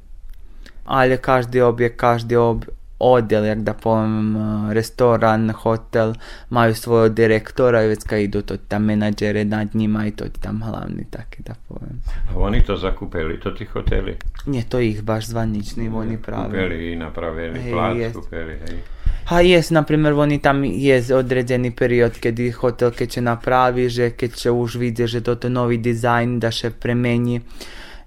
[0.90, 2.64] Ali každi objekt, každi ob,
[2.98, 6.14] odjel, jak da povem, uh, restoran, hotel,
[6.50, 10.40] maju svojeg direktora i već kad idu to tam menadžere nad njima i to ti
[10.40, 12.02] tam glavni, taki da povem.
[12.34, 14.16] A oni to zakupili, to ti hoteli?
[14.46, 16.44] Nije to ih baš zvanični, oni pravi.
[16.44, 18.14] Kupili i napravili Hej, plac, jest.
[18.14, 18.78] kupili, hej.
[19.24, 24.10] Ha jes, na primjer, oni tam je određeni period kad hotel keď će napravi, že
[24.10, 27.40] keď će už vidje, že to je novi dizajn, da še premeni,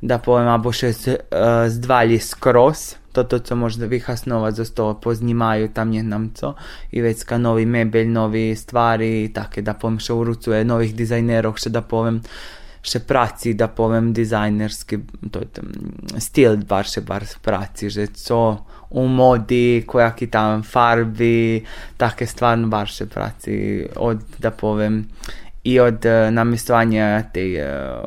[0.04, 4.94] da povem, abo še z, uh, zdvalji skroz, to to, co možda vyhasnova za to
[5.00, 6.56] poznimaju tam nam co,
[6.92, 11.70] i već ka novi mebelj, novi stvari, take da povem, še urucuje novih dizajnerov, še
[11.70, 12.20] da povem,
[12.84, 15.00] še praci, da povem, dizajnerski
[15.32, 15.72] to, je tam,
[16.20, 18.42] stil bar še bar praci, že co
[18.94, 21.64] u modi, kojaki tam farbi,
[21.98, 23.56] take stvarno bar še praci,
[23.96, 25.04] od, da povem,
[25.64, 28.04] i od uh, namjestovanja te uh,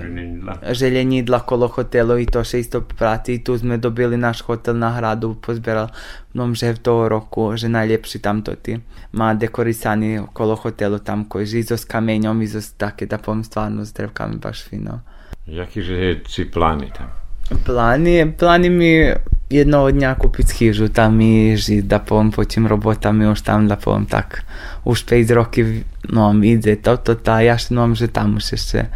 [0.00, 0.56] Željela.
[0.70, 4.90] željenidla kolo hotelu i to še isto prati i tu sme dobili naš hotel na
[4.90, 5.88] hradu, pozbieral
[6.32, 8.80] nom že v toho roku, že najljepši tam to ti
[9.12, 13.44] ma dekorisani kolo hotelu tam koji že izo s kamenjom, izo s take da povem
[13.44, 15.00] stvarno s drevkami baš fino.
[15.46, 17.29] Jaki že si plani tam?
[17.50, 18.90] Plani, plani mi
[19.50, 23.74] jednog dňa kúpiť chyžu tam i žiť, da poviem po tým robotami už tam, da
[23.74, 24.46] poviem tak
[24.86, 28.86] už 5 roky no ide toto, tá ja no, že tam už ešte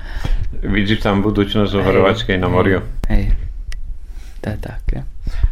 [0.62, 2.80] Widzisz tam budućnost u Hrvatskoj na morju?
[3.08, 3.34] hej,
[4.42, 5.02] da také.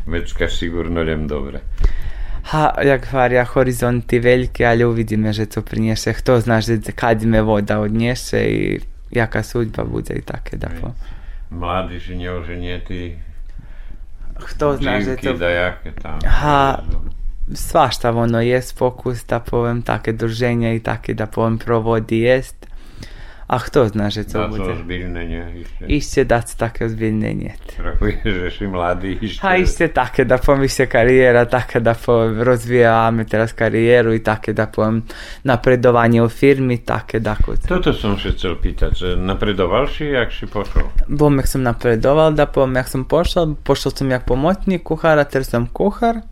[0.07, 1.61] Vecka sigurno ljem dobre.
[2.43, 6.12] Ha, jak varia, horizonti veliki, ali uvidíme, že to prinješe.
[6.12, 10.91] Kto zna, že kad me voda odnješe i jaka sudba bude i také, da po
[11.53, 13.12] mladíž neoženjetý
[14.35, 15.38] Хто знає, що це...
[15.38, 16.19] Даяки, там.
[16.25, 16.83] Ага,
[17.55, 22.67] svašta ono jest fokus da povem take druženja i take da povem provodi jest
[23.53, 24.65] a kto zna, že to bude?
[24.65, 25.45] ozbiljne nie
[25.85, 26.25] ešte.
[26.25, 27.53] Dať také ozbiljnenie.
[27.69, 29.45] Strahuješ, že si mladý ešte.
[29.45, 34.57] Ha, ište také, da poviem, ište karijera, také, da poviem, rozvíjame teraz karijeru i také,
[34.57, 35.05] da poviem,
[35.45, 37.61] napredovanie u firmi, také, da kod.
[37.69, 38.93] Toto som sa chcel pýtať.
[38.97, 40.88] že Napredoval si, jak si pošol?
[41.12, 45.45] Bom, jak sam napredoval, da poviem, jak sam pošao, pošao sam jak pomotnik kuhara, ter
[45.45, 46.25] sam kuhar,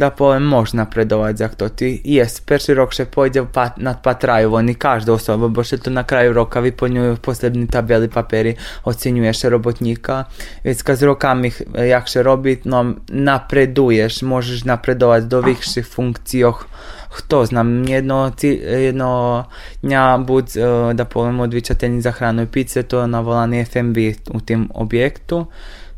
[0.00, 2.00] da poviem, može napredovati za to ti.
[2.04, 5.92] Jes, perši rok še pojde pa, nad pa traju, oni každa osoba, bo še to
[5.92, 8.54] na kraju roka vyplňujú posební tabeli papiery,
[8.84, 10.24] ocenjuješ robotnika,
[10.64, 16.66] već kad s rokami eh, jak še robiť, no napreduješ, možeš napredovati do vyšších funkcijoh,
[17.10, 19.44] Хто знам, jedno, ці- jedno
[19.82, 23.96] dňa buď, e, da poviem, odvičateljni za hranu i pice, to je navolani FMB
[24.30, 25.46] u tim objektu.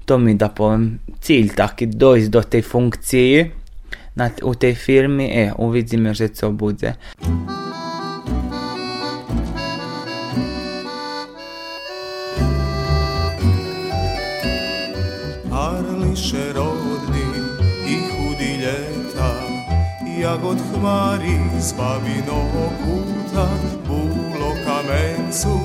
[0.04, 3.55] To mi, da poviem, cilj taki, dojsť do tej funkciji
[4.17, 6.97] na, u tej firmi, e, uvidíme, že co bude.
[15.53, 17.29] Arliše rodni
[17.85, 19.33] i hudi ljeta
[20.17, 23.47] Jagod hmari z babinog kuta
[23.87, 25.57] Bulo kamencu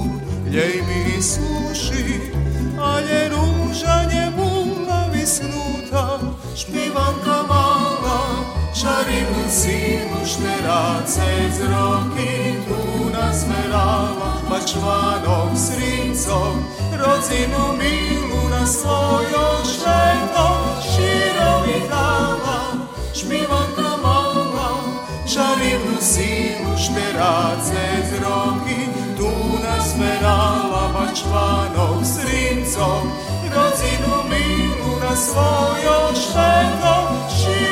[0.53, 2.21] ljej mi suši
[2.81, 6.21] Ale ružanje bula visnuta
[6.57, 7.72] Špivanka mala
[8.83, 16.65] Šarinu sinu šterace z roki Tu nazmerala Pačvanog s rincom
[16.99, 20.49] Rodzinu milu na svojo šveto
[20.83, 22.59] Širovi dala
[23.15, 24.71] Špivanka mala
[25.27, 28.83] Šarinu sinu šterace z roki
[29.17, 29.31] Tu
[29.63, 33.03] nazmerala Pačvanog s rincom
[33.55, 36.95] Rodzinu milu na svojo šveto
[37.39, 37.72] Širovi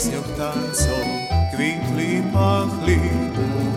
[0.00, 1.06] piesňok tancov
[1.52, 3.04] kvitli, pachli,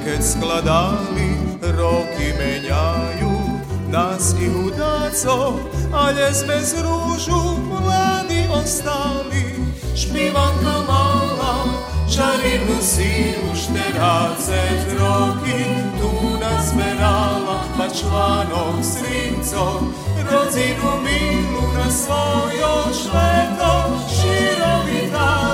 [0.08, 3.60] keď skladali, roky meniajú
[3.92, 5.60] nás i hudácov,
[5.92, 9.68] ale sme z rúžu mladí ostali.
[9.92, 11.76] Špivanka mala
[12.08, 15.60] čarivnú sílu, 14 roky
[16.00, 19.92] tu nás berala, pa članok srincov,
[20.24, 23.76] rodinu milu na svojo šleto,
[24.08, 25.53] širovitá.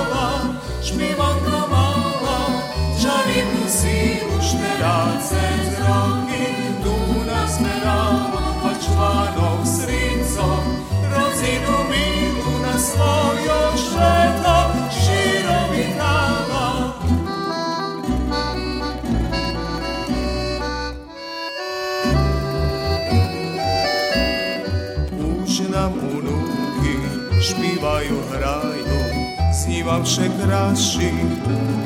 [30.00, 31.12] Snívam vše krásši,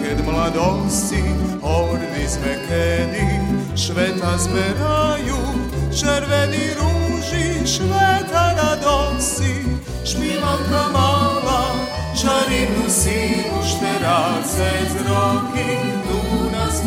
[0.03, 1.23] keď mladosti,
[1.61, 3.27] hordy sme kedy,
[3.75, 5.39] šveta zberajú,
[5.91, 9.67] červený rúži, šveta radosti,
[10.07, 11.75] špívanka mala,
[12.15, 16.21] čarivnú sílu, šterácet roky, tu
[16.55, 16.87] nás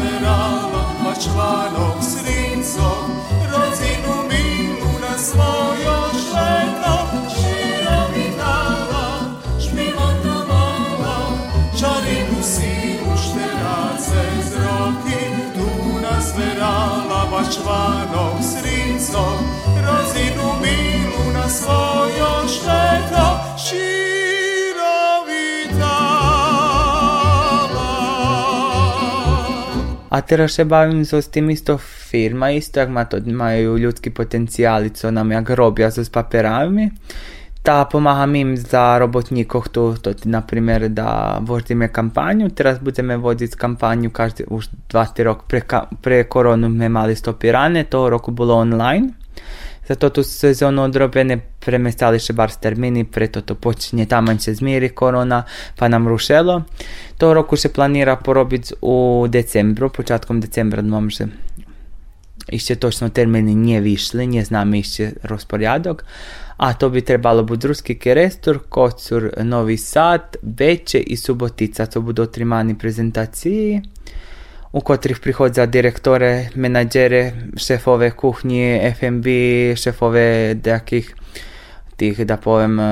[17.48, 19.40] článok s rincom,
[19.80, 22.44] rodzinu milu na svojo
[25.28, 26.28] vitala.
[30.12, 34.90] A teraz se bavim s tim isto firma, isto jak ma to, majú ľudský potenciál,
[34.90, 36.92] co nam jak robia so s papierami.
[37.68, 40.16] Da pomáhám im za robotníkov tuto.
[40.24, 45.44] Napríklad, da vodíme kampanju, teraz budeme vodiť kampanju každý už 20 rok.
[45.52, 45.60] Pre,
[46.00, 49.20] pre koronu sme mali stopirane, to roku bolo online.
[49.84, 55.44] Za toto sezónu odrobené premestali še bar termini, preto to počinje taman će zmiri korona,
[55.76, 56.64] pa nam rušelo.
[57.20, 61.28] To roku še planira porobiti u decembru, početkom decembra nam že
[62.48, 66.04] išće točno termini nije višli, nije znam išće rasporedok.
[66.58, 71.86] a to bi trebalo biti Ruski Kerestor, Kocur, Novi Sad, Beče i Subotica.
[71.86, 73.82] To bodo trimani prezentaciji
[74.72, 79.26] u kotrih prihodza direktore, menadžere, šefove kuhnje, FMB,
[79.76, 81.16] šefove nekih
[81.98, 82.86] tih, da povem, e,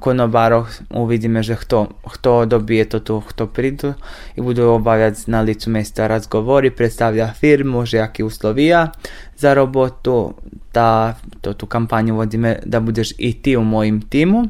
[0.00, 3.94] konobarov, uvidime že kto, kto dobije to tu, kto pridu.
[4.36, 8.90] I budu obavljati na licu mjesta razgovori, predstavlja firmu, že jaki uslovija,
[9.36, 10.34] za robotu,
[10.72, 14.48] da to, tu kampanju vodime da budeš i ti u mojim timu.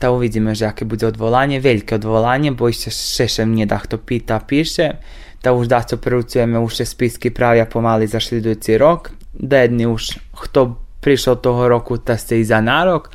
[0.00, 4.96] Da uvidimo jakie bude odvolanie, wielkie odvolanie, bo jeszcze szeszem nie da kto pita pisze.
[5.42, 9.10] Da już da co preucujemy, już spiski prawia pomali za śledujący rok.
[9.34, 13.10] Da jedni już kto prišao toho roku, da se i za narok.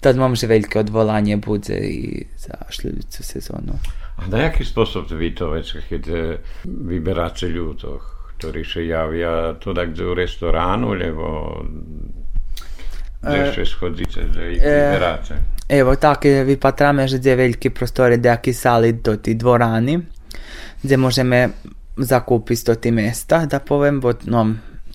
[0.00, 3.78] Tad mam że wielkie odvolanie budze i za śledującą sezonu.
[4.16, 5.52] A na jaki sposób wy to,
[5.90, 8.13] kiedy wybieracie ludów?
[8.38, 11.58] który się jawia to tak do restoranu, lebo
[13.22, 15.34] gdzieś schodzicie do ich wybieracie.
[15.68, 20.02] Evo, takie wypatramy, że dwie wielkie prostory, do jakiej sali do tej dworani,
[20.84, 21.50] gdzie możemy
[21.98, 24.46] zakupić do tej mesta, da powiem, bo no,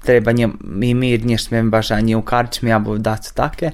[0.04, 0.50] treba nje,
[0.82, 3.72] i mir, nie śmiemy baš ani u karčmi, albo da su take.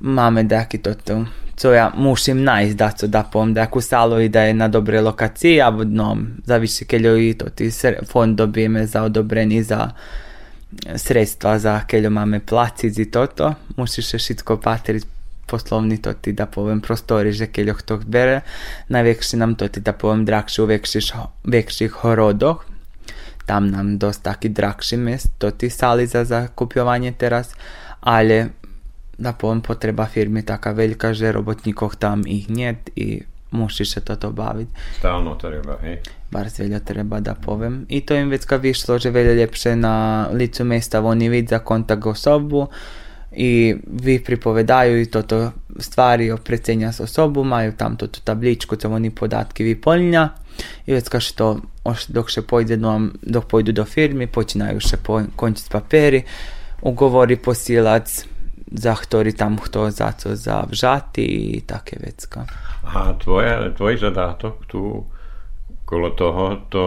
[0.00, 1.26] Mamy daki to tu
[1.56, 3.24] co ja musim najít, da co da
[3.54, 7.70] dejaku salu i da je na dobre lokaciji, abo no, zavisi keljo i to ti
[8.12, 9.90] fond dobijeme za odobreni za
[10.96, 13.54] sredstva za keljo máme placic i toto.
[13.76, 15.06] Musiš še šitko patriť
[15.46, 18.40] poslovni to ti da povem prostori, že keljo kto bere.
[18.88, 21.12] Najvekši nam to ti da povem drakši u vekših,
[21.44, 22.00] vekših.
[23.46, 27.52] Tam nam dosta taki drakši mest, to ti sali za zakupjovanje teraz,
[28.00, 28.46] ali
[29.18, 34.30] da povem potreba firmi taka velika, že robotnikov tam ih njet i mušiš se toto
[34.30, 34.70] baviti.
[34.98, 35.98] Stalno treba, hej?
[36.30, 37.86] bar velja treba da povem.
[37.88, 41.58] I to im već kad višlo, že velja ljepše na licu mesta oni vid za
[41.58, 42.66] kontakt osobu
[43.32, 48.90] i vi pripovedaju i toto stvari oprecenja s osobu, maju tam to tu tabličku, co
[48.90, 50.28] oni podatki vi polnja
[50.86, 54.96] i već kad što oš- dok še pojde do, dok pojdu do firmi, počinaju še
[54.96, 56.22] po, končiti paperi,
[56.82, 58.24] ugovori posilac,
[58.74, 62.46] za ktori tam kto za co zavžati i take vecka.
[62.84, 65.06] A tvoja, tvoj zadatok tu
[65.84, 66.84] Kolo toho to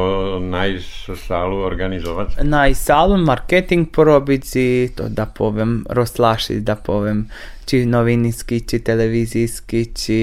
[1.61, 2.41] organizovať?
[2.41, 7.29] Nájsť sálu, marketing porobiť si, to da poviem, roztlašiť, da poviem,
[7.69, 10.19] či novinísky, či televizijski, či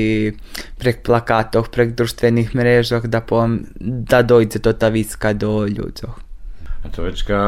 [0.74, 6.10] prek plakátov, prek društvených mrežoch, da poviem, da dojde to ta viska do ľudí.
[6.92, 7.38] Turecka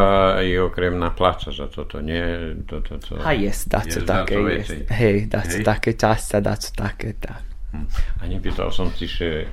[0.41, 2.57] i okremná pláca za toto, nie?
[2.66, 4.89] Toto, to, A jest, dá sa také, jest.
[4.89, 7.45] Hej, dá sa také časta, dá sa také, tak.
[7.72, 7.87] Hm.
[8.20, 9.47] A nepýtal som ti, že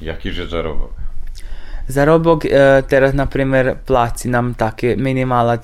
[0.00, 0.92] jakýže zarobok?
[1.88, 5.58] Zarobok e, teraz naprímer pláci nám také minimála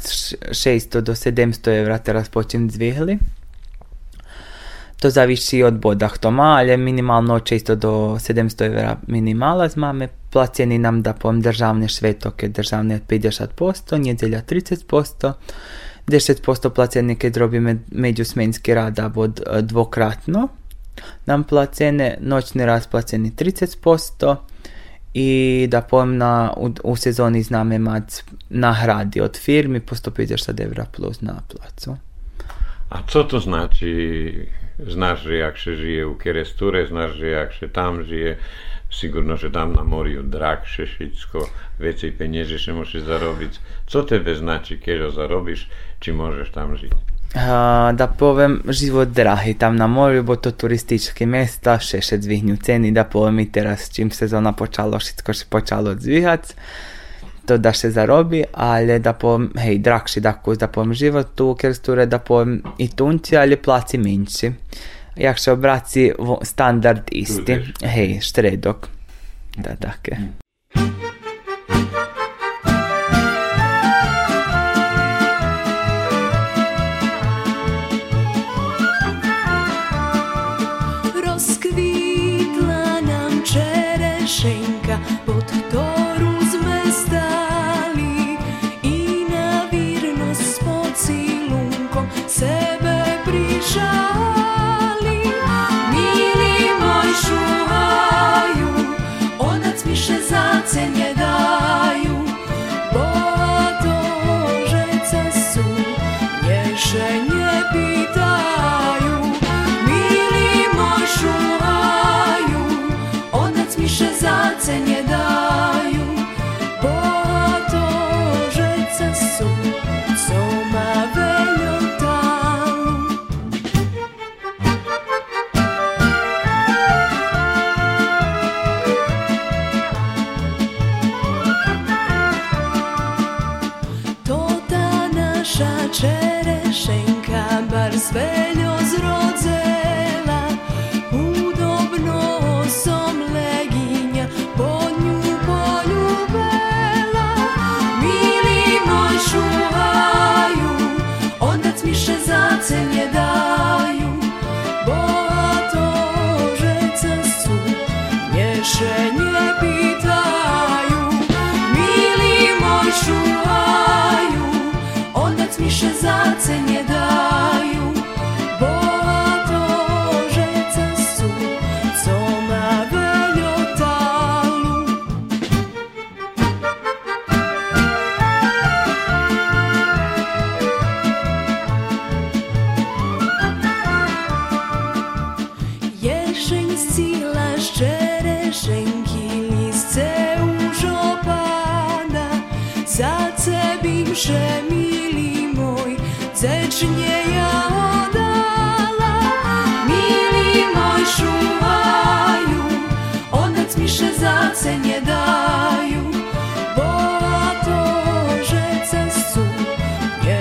[0.50, 3.37] 600 do 700 eur teraz počím zvihli.
[5.00, 10.08] To zavisi od boda kto má, ale minimalno 600 do 700 evra minimalac máme.
[10.30, 15.32] Placeni nam da povem državne švetoke, državne 50%, nedjelja 30%,
[16.06, 20.48] 10% placeni kad robíme međusmenski rad od e, dvokratno.
[21.26, 24.36] Nam placene, noćni raz placeni 30%,
[25.14, 31.20] i da na, u, u sezoni zname mať nahradi od firmi po 150 evra plus
[31.20, 31.96] na placu.
[32.88, 34.48] A co to znači?
[34.78, 38.38] Znaš, že jak se žije u Keresture, znaš, že jak se tam žije,
[38.90, 41.38] sigurno, že tam na morju drahše všetko,
[41.78, 43.52] vecej peniaze še môžeš zarobiť.
[43.84, 44.32] Co tebe
[44.80, 45.68] keď ho zarobíš,
[46.00, 46.92] či môžeš tam žiť?
[47.36, 52.56] A, da povem život drahi tam na morju, bo to turistički mesta, še še dvihnju
[52.64, 56.56] ceni, da povem i teraz čim sezona počalo, všetko še počalo dvihac,
[57.48, 61.50] to da se zarobi, ali da povem, hej, drahši da kus, da povem život tu
[61.50, 64.52] u Kersture, da povem i tunci, ali placi menši.
[65.16, 68.88] Jak se obraci standard isti, hej, štredok.
[69.56, 70.20] Da, take.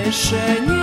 [0.08, 0.77] решение.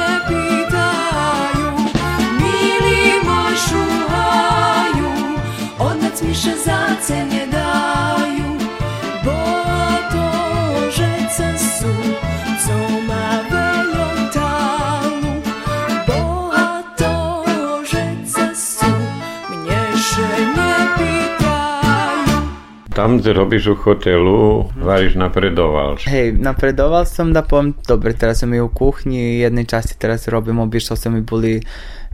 [22.95, 25.99] Tam, kde robíš u hotelu, varíš napredoval.
[26.07, 30.63] Hej, napredoval som da poviem, dobre, teraz som i u kuchni, jednej časti teraz robím,
[30.63, 31.59] obišao som i boli,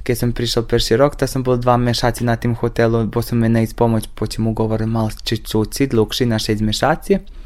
[0.02, 3.38] keď som prišiel perši rok, ta som bol dva mešaci na tim hotelu, bo som
[3.38, 7.41] mi nejsť pomoć, počem ugovor mal či čuci, dlhši na šest mešaci.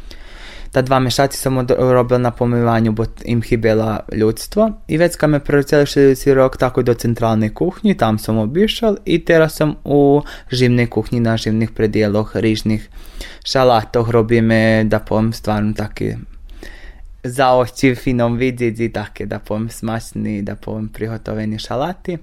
[0.76, 4.72] Ta dva mešaci sam od, robila na pomivanju, bo im hibela ljudstvo.
[4.88, 9.26] I već kad me preoceli šelici rok tako do centralne kuhnje, tam sam obišal i
[9.26, 10.22] teraz sam u
[10.52, 12.90] živnej kuhnji na živnih predijeloh, rižnih
[13.46, 16.18] šalatoh robíme, da poviem, stvarno také
[17.24, 22.20] za oči finom vidieť i také, da poviem, smačný, da poviem, prihotovení šalaty.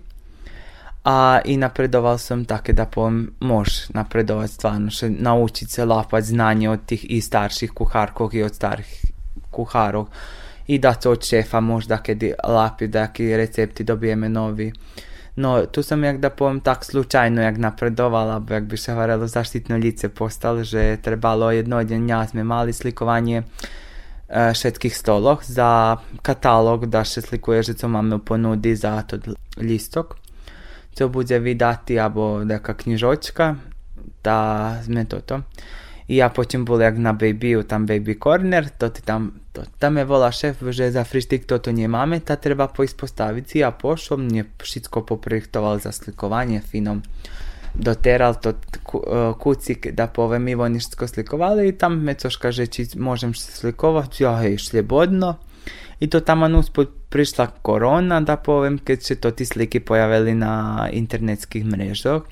[1.05, 6.69] A i napredoval sam také, da poviem, mož napredovať stvarno, še naučiť se lapať znanje
[6.71, 9.11] od tih i starších kuchárkov i od starých
[9.51, 10.07] kuchárov.
[10.71, 14.71] I da to od šefa možda kedy lapi, da recepti dobijeme novi.
[15.37, 19.27] No, tu sam jak da poviem tak slučajno jak napredovala, bo jak by se hovorilo
[19.27, 23.45] zaštitno lice postal, že trebalo jedno dňa sme mali slikovanie e,
[24.53, 29.19] všetkých stoloch za katalog da še slikuje, že co máme ponudi za to
[29.57, 30.22] listok.
[30.93, 33.57] Co bude vydati, abo neka knjižočka,
[34.21, 34.39] da
[34.85, 35.43] sme toto.
[36.13, 39.97] I ja potom bol jak na babyu, tam baby corner, to ti tam, to, tam
[39.97, 43.57] je volá šéf, že za frištik toto nemáme, ta treba poísť postaviť si.
[43.65, 47.01] Ja pošol, mne všetko poprojektoval za slikovanie finom.
[47.73, 48.53] Doteral to
[49.41, 54.37] kucik, da povem, mi oni slikovali i tam me coška, že či môžem slikovať, ja
[54.45, 55.41] hej, šljebodno.
[56.03, 60.89] I to tamo usput prišla korona, da povem, keď se to ti slike pojavili na
[60.91, 62.27] internetskih mrežoch.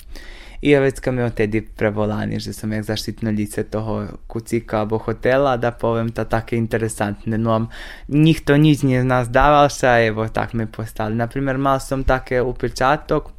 [0.62, 4.98] I ja već kad mi odtedy prevolani, že sam jak zaštitno lice toho kucika alebo
[4.98, 7.38] hotela, da povem ta také interesantne.
[7.38, 7.68] No,
[8.08, 11.14] njih to nič nie z nás dával sa, evo tak mi postali.
[11.14, 13.32] Naprimjer, mal som také upečatok,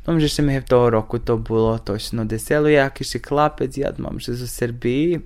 [0.00, 4.16] Tom, že še mi v toho roku to bolo točno deselo, jakiši klapec, ja mám,
[4.16, 5.20] že Srbiji,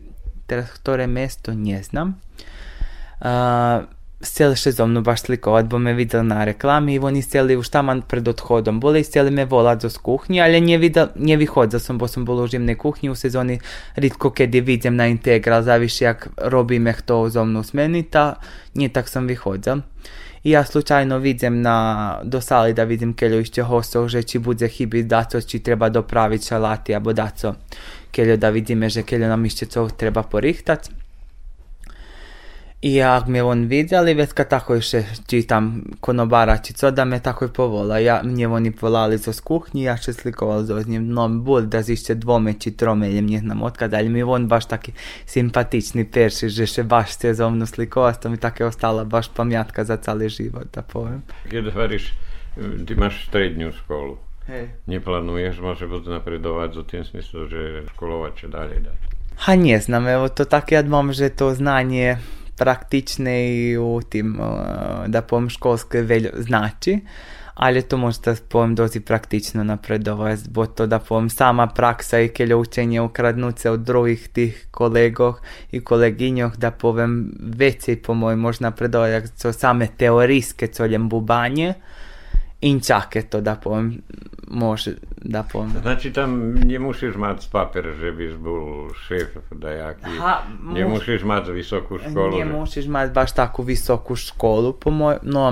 [0.50, 2.18] teraz ktoré mesto neznam.
[3.22, 3.86] Uh,
[4.24, 7.68] stjeli še zo mnou baš slikovať, bo me videli na reklami i oni stjeli už
[7.68, 8.80] taman pred odhodom.
[8.80, 12.24] Boli i stjeli me volať zo kuchnji, ali nie, videl, nie vychodzil som, bo som
[12.24, 13.60] bol u živnej kuchni u sezoni,
[13.96, 18.40] ritko kedy vidím na integral, zaviši jak robíme kto zo mnou smenita,
[18.74, 19.86] nie tak som vychodzil.
[20.44, 24.68] I ja slučajno vidim na, do sali da vidim kelju ešte hostov, že či bude
[24.68, 27.56] chybiť daco, či treba dopraviť šalati, abo daco
[28.14, 31.03] kelju da vidíme, že kelju nam ešte co treba porihtať.
[32.84, 37.16] I jak me on vidjeli, već kad tako še čitam konobara či co, da me
[37.22, 37.96] tako i povola.
[37.98, 41.06] Ja, mne oni volali zo z kuhnji, ja še slikoval z njim.
[41.08, 44.12] No, bol da zišće dvome či tromelje mnje nam otkazali.
[44.12, 44.92] Mi on baš taki
[45.24, 49.32] simpatični perši, že še baš se zo mnu slikova, to mi tako je ostala baš
[49.32, 51.24] pamjatka za cali život, da povem.
[51.48, 52.12] Keď hovoríš,
[52.84, 54.20] ty máš strednú školu.
[54.44, 54.68] Hej.
[54.92, 58.98] Neplánuješ možno bude napredovať v tým smyslu, že školovať čo ďalej dať?
[59.48, 62.20] Ha nie znam, evo to tak ja mám, že to znanje
[62.56, 64.38] praktične i u tim,
[65.06, 67.00] da povem, školske veljo znači,
[67.54, 72.58] ali to možda povem dozi praktično napredovati, bo to da povem sama praksa i keljo
[72.58, 75.34] učenje ukradnuce od drugih tih kolegov
[75.70, 81.74] i koleginjoh, da povem veće po moj možda napredovati, co same teorijske coljem bubanje,
[82.64, 84.00] in čake to da povem,
[84.48, 84.94] može
[85.24, 85.72] da povem.
[85.82, 90.10] Znači tam nie musisz mať papier, že byš bol šéf dajaký.
[90.20, 92.36] Ha, Nie mus- musisz mať vysokú školu.
[92.36, 95.48] Nie musiš mať baš takú vysokú školu, po moj, no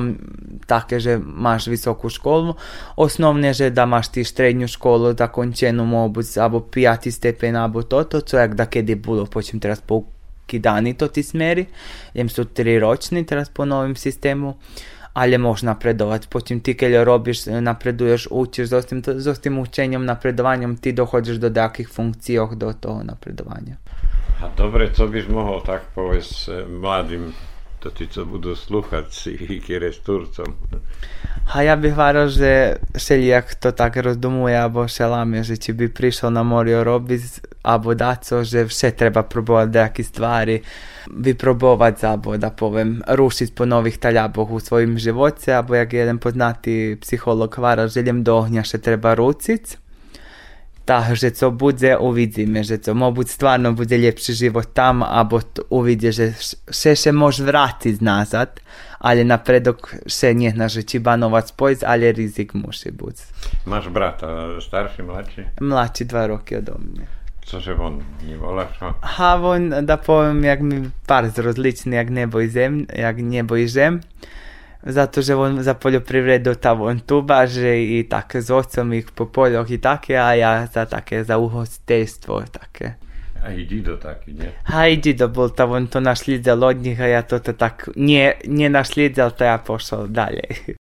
[0.69, 2.57] také, že máš vysokú školu.
[2.97, 8.55] Osnovne, že da ti strednju školu zakončenú mobuť, alebo pijati stepen, alebo toto, co jak
[8.55, 11.67] da kedy bolo, počím teraz poukidani to ti smeri,
[12.15, 14.57] jem su tri ročni teraz po novim sistemu,
[15.13, 16.29] ali možeš napredovati.
[16.29, 21.51] Potom ti keď robiš, napreduješ, učiš, z ostim, z ostim učenjem, napredovanjem ti dohođeš do
[21.51, 23.77] takih funkcijoh do toho napredovanja.
[24.43, 27.33] A dobre, co byš mohol tak povedz e, mladým,
[27.79, 30.55] to tí, co budú slúchať si kire s Turcom.
[31.55, 36.31] A ja bih varao, že šeljak to tak rozdumuje, abo šelame, že či bi prišao
[36.31, 40.63] na morio robiti, abo daco, že vše treba probovati nejaké stvari,
[41.11, 46.19] bi probovat abo da povem, rušit po novih taljaboh u svojim živoce, abo jak jedan
[46.19, 49.77] poznati psiholog vara, željem do ognja še treba rucic,
[50.85, 56.11] tak, že co bude, uvidíme, že co mobuť stvarno bude lepší život tam, abo uvidie,
[56.13, 56.35] že
[56.71, 58.59] še še môž vrátiť nazad,
[59.03, 63.17] ale napredok še nehna, že či banovať spojť, ale rizik musí byť.
[63.67, 65.43] Máš brata, starší, mladší?
[65.59, 67.07] Mladší dva roky odo mňa.
[67.43, 68.95] Cože on, nevoláš ho?
[69.03, 73.69] Ha, on, da poviem, jak mi par rozličný, jak nebo i zem, jak nebo i
[73.69, 74.01] žem.
[74.83, 79.31] Zato, že on za poljoprivredu tamo on tu baže i také s otcom ih po
[79.31, 82.99] poljoch i také, a ja za také, za uhostiteljstvo také.
[83.43, 84.51] A i Dido taký, nie?
[84.67, 88.35] Hajdi da bol tamo on to našlidzal od njih, a ja to to tak nie,
[88.47, 90.79] nie našlidzal, to ja pošao dalje.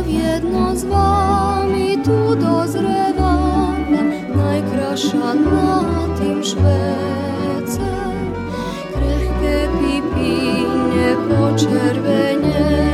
[0.00, 3.76] Co vjedno z vami tu dozrevala
[4.34, 5.84] najkraša na
[6.18, 7.90] tim švece.
[8.94, 12.89] Krehke pipinje počervenjelo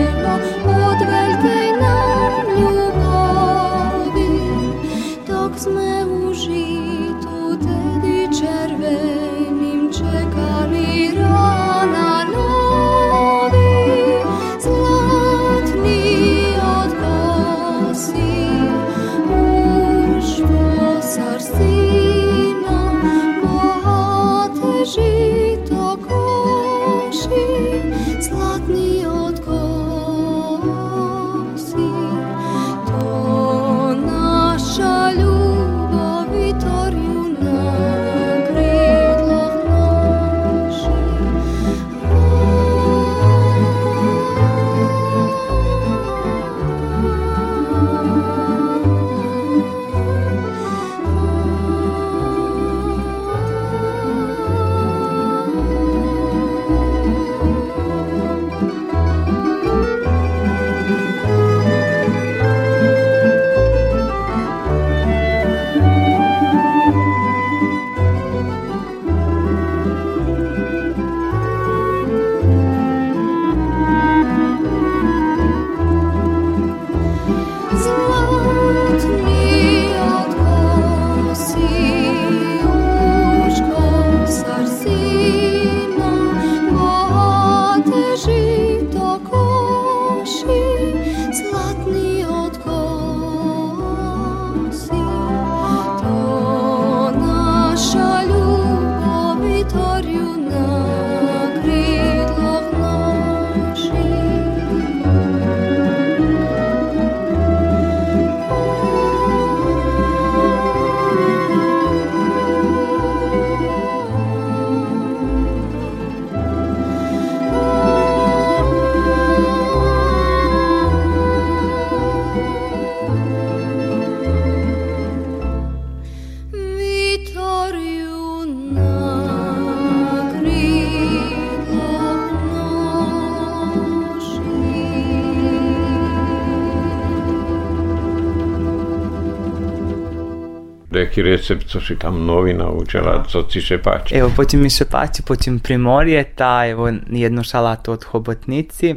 [141.16, 144.14] neki recept, co si tam novi naučila, co ti se pači?
[144.14, 148.94] Evo, potim mi se pači, potim primorje, ta evo jednu šalatu od hobotnici.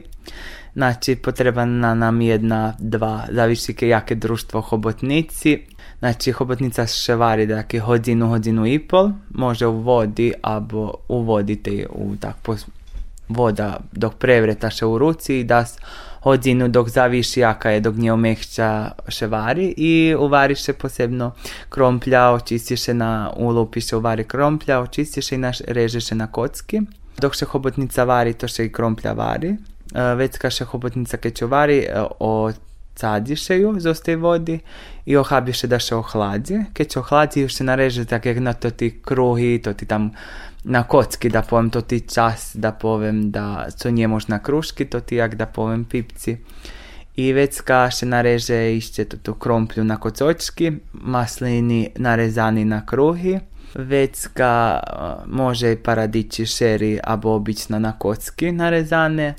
[0.74, 5.60] Znači, potrebna nam jedna, dva, zavisi jake društvo hobotnici.
[6.00, 12.36] Znači, hobotnica ševari dakle, hodinu, hodinu i pol, može u vodi, abo uvodite u tak,
[13.30, 15.66] voda dok prevretaše u ruci i da
[16.22, 21.32] hodinu dok zaviši jaka je, dok nije omehča še vari i uvari se posebno
[21.70, 26.28] kromplja, očisti se na, ulupi se uvari kromplja, očisti se i naš, reže se na
[26.28, 26.82] kocki.
[27.18, 29.56] Dok se hobotnica vari, to se i kromplja vari.
[29.96, 32.52] E, Već kad se hobotnica keće vari, e, o
[33.00, 34.60] cadiše ju z tej vody
[35.06, 36.60] i ochabiše da še ohladzi.
[36.74, 40.12] Keď se ohladzi, už se nareže tak jak na to ti kruhi, to ti tam
[40.64, 45.00] na kocki, da povem, to ti čas, da povem, da co nije možna kruški, to
[45.00, 46.38] ti jak da povem pipci.
[47.16, 53.40] I vecka še nareže išće to tu kromplju na kocočki, maslini narezani na kruhi,
[53.76, 54.80] vecka
[55.28, 59.34] može i paradići šeri, abo obično na kocki narezane,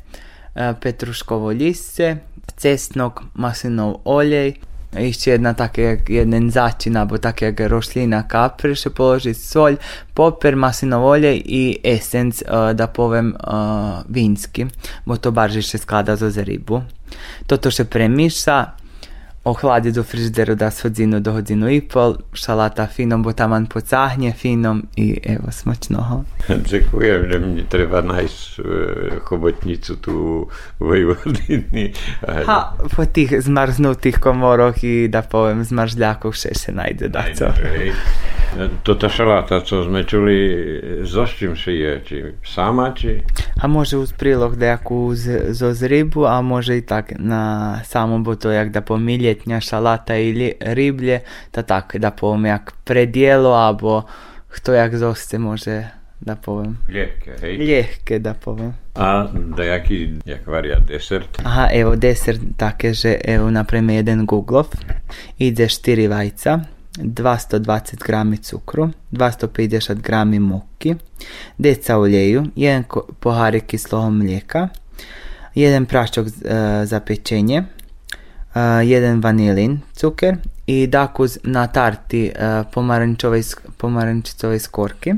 [0.81, 2.17] petruškovo listce,
[2.57, 4.55] cestnog maslinov olej,
[4.99, 9.77] išće jedna tak jak jeden začin, abo tak jak rošlina kapri, še položiti solj,
[10.15, 14.67] poper, maslinov olej i esenc, eh, da povem, eh, vinski,
[15.05, 16.83] bo to barže še sklada za ribu.
[17.47, 18.80] Toto še premiša,
[19.45, 24.33] ohladi do frižideru da s hodinu do hodinu i pol, šalata finom, bo taman pocahne
[24.33, 26.25] finom i evo smačnoho.
[26.49, 28.63] Ďakujem, že mne treba nájsť e,
[29.25, 30.15] chobotnicu tu
[30.81, 31.93] u Vojvodini.
[32.27, 37.49] Ha, po tih zmarznutih komoroch i da povem zmarzljakov še se najde da co.
[37.65, 37.97] Hej.
[38.83, 40.37] Toto šalata, co sme čuli,
[41.07, 41.93] zo s čím še je?
[42.05, 43.23] Či sama, či?
[43.63, 48.25] A može uz prilog dejaku z, zo z ribu, a može i tak na samom
[48.25, 48.81] bo to jak da
[49.31, 51.21] pomiljetnja šalata ili riblje,
[51.51, 54.03] ta tak da povem jak predjelo, abo
[54.49, 55.89] kto jak zoste može
[56.21, 56.79] da povem.
[56.89, 57.57] Ljehke, hej?
[57.57, 58.75] Ljehke da povem.
[58.95, 61.41] A da jaký, jak varia desert?
[61.45, 64.67] Aha, evo desert také, že evo napravimo jeden guglov,
[65.39, 66.61] ide 4 vajca,
[66.99, 70.95] 220 grami cukru, 250 grami muki,
[71.59, 72.85] deca oljeju, jedan
[73.21, 74.69] poharek kislog mlijeka,
[75.55, 77.65] jedan praščok e, za pečenje,
[78.85, 80.37] jedan vanilin cuker
[80.67, 82.33] i dakuz na tarti
[83.79, 85.15] pomarančove, skorki.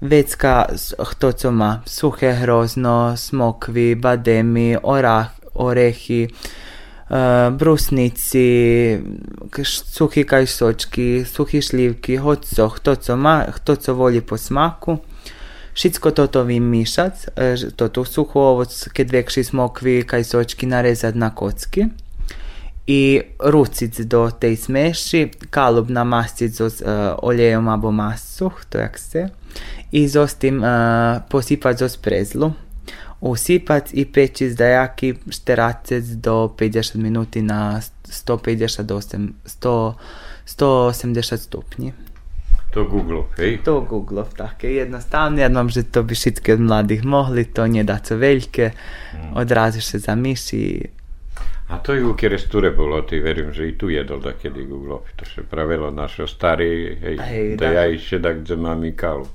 [0.00, 6.28] Vecka s- hto co má suché hrozno, smokvi, bademi, orah, orehi,
[7.50, 8.98] brusnici,
[9.64, 14.98] suhi kajsočki, suhi šljivki, hoco, hto co má, hto co voli po smaku.
[15.74, 21.86] Všetko toto vymišať, e, ž- toto suchú ovoc, keď vekši smokvi, kajsočki narezať na kocky
[22.86, 29.30] i rucic do tej smeši, kalub namastiť so uh, olejom abo masu, to jak se,
[29.92, 32.52] i zo s tim uh, posypať zo sprezlu.
[33.20, 39.94] Usypať i peći zdajaki šteracec do 50 minuti na 150 do 8, 100,
[40.46, 41.92] 180 stupnji.
[42.70, 43.64] To Google, hej?
[43.64, 47.80] To Googlov také jednostavne, ja mám, že to by všetky od mladých mohli, to nie
[47.88, 48.76] dá co veľké,
[49.32, 50.84] odraziš se za myši,
[51.66, 55.02] A to i u Kerestúre bolo, ty verím, že i tu jedol takedy guglov.
[55.18, 59.26] To sa pravilo našo starý, hej, hej da, ja ešte tak, kde mám ikal.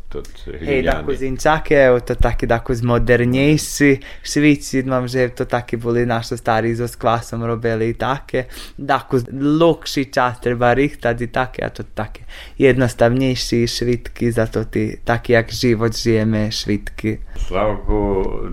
[0.47, 1.75] Hej, tako z Inčake,
[2.07, 7.99] to taký tako modernejší švici, mám, že to taký boli naši starí so skvasom robili
[7.99, 8.47] také.
[8.79, 12.23] Tako lokši čas treba rihtať i také, a to také
[12.55, 17.19] jednostavnejší švitky, za to ty, taký jak život žijeme švitky.
[17.35, 17.99] Slavku,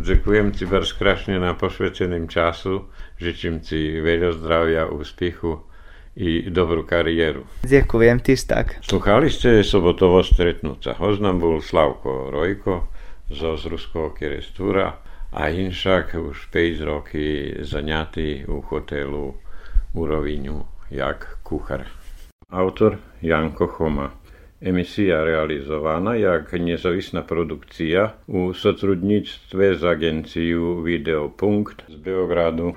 [0.02, 2.90] ďakujem ti bardzo krásne na posveceným času.
[3.18, 5.66] Žečím ti veľa zdravia, úspechu
[6.18, 7.46] i dobrú kariéru.
[7.66, 8.78] Dziękujem tiž tak.
[8.82, 10.22] Sluchali ste sobotovo.
[10.98, 12.90] Hoznam bol Slavko Rojko
[13.30, 14.98] zo z Ruského Kerestúra
[15.30, 19.34] a inšak už 5 roky zaňatý u hotelu
[19.94, 21.86] u Rovíňu jak kuchar.
[22.50, 24.17] Autor Janko Choma.
[24.62, 32.72] Emisja realizowana jak niezawisna produkcja u sotrudnictwie z agencją Videopunkt z Beogradu.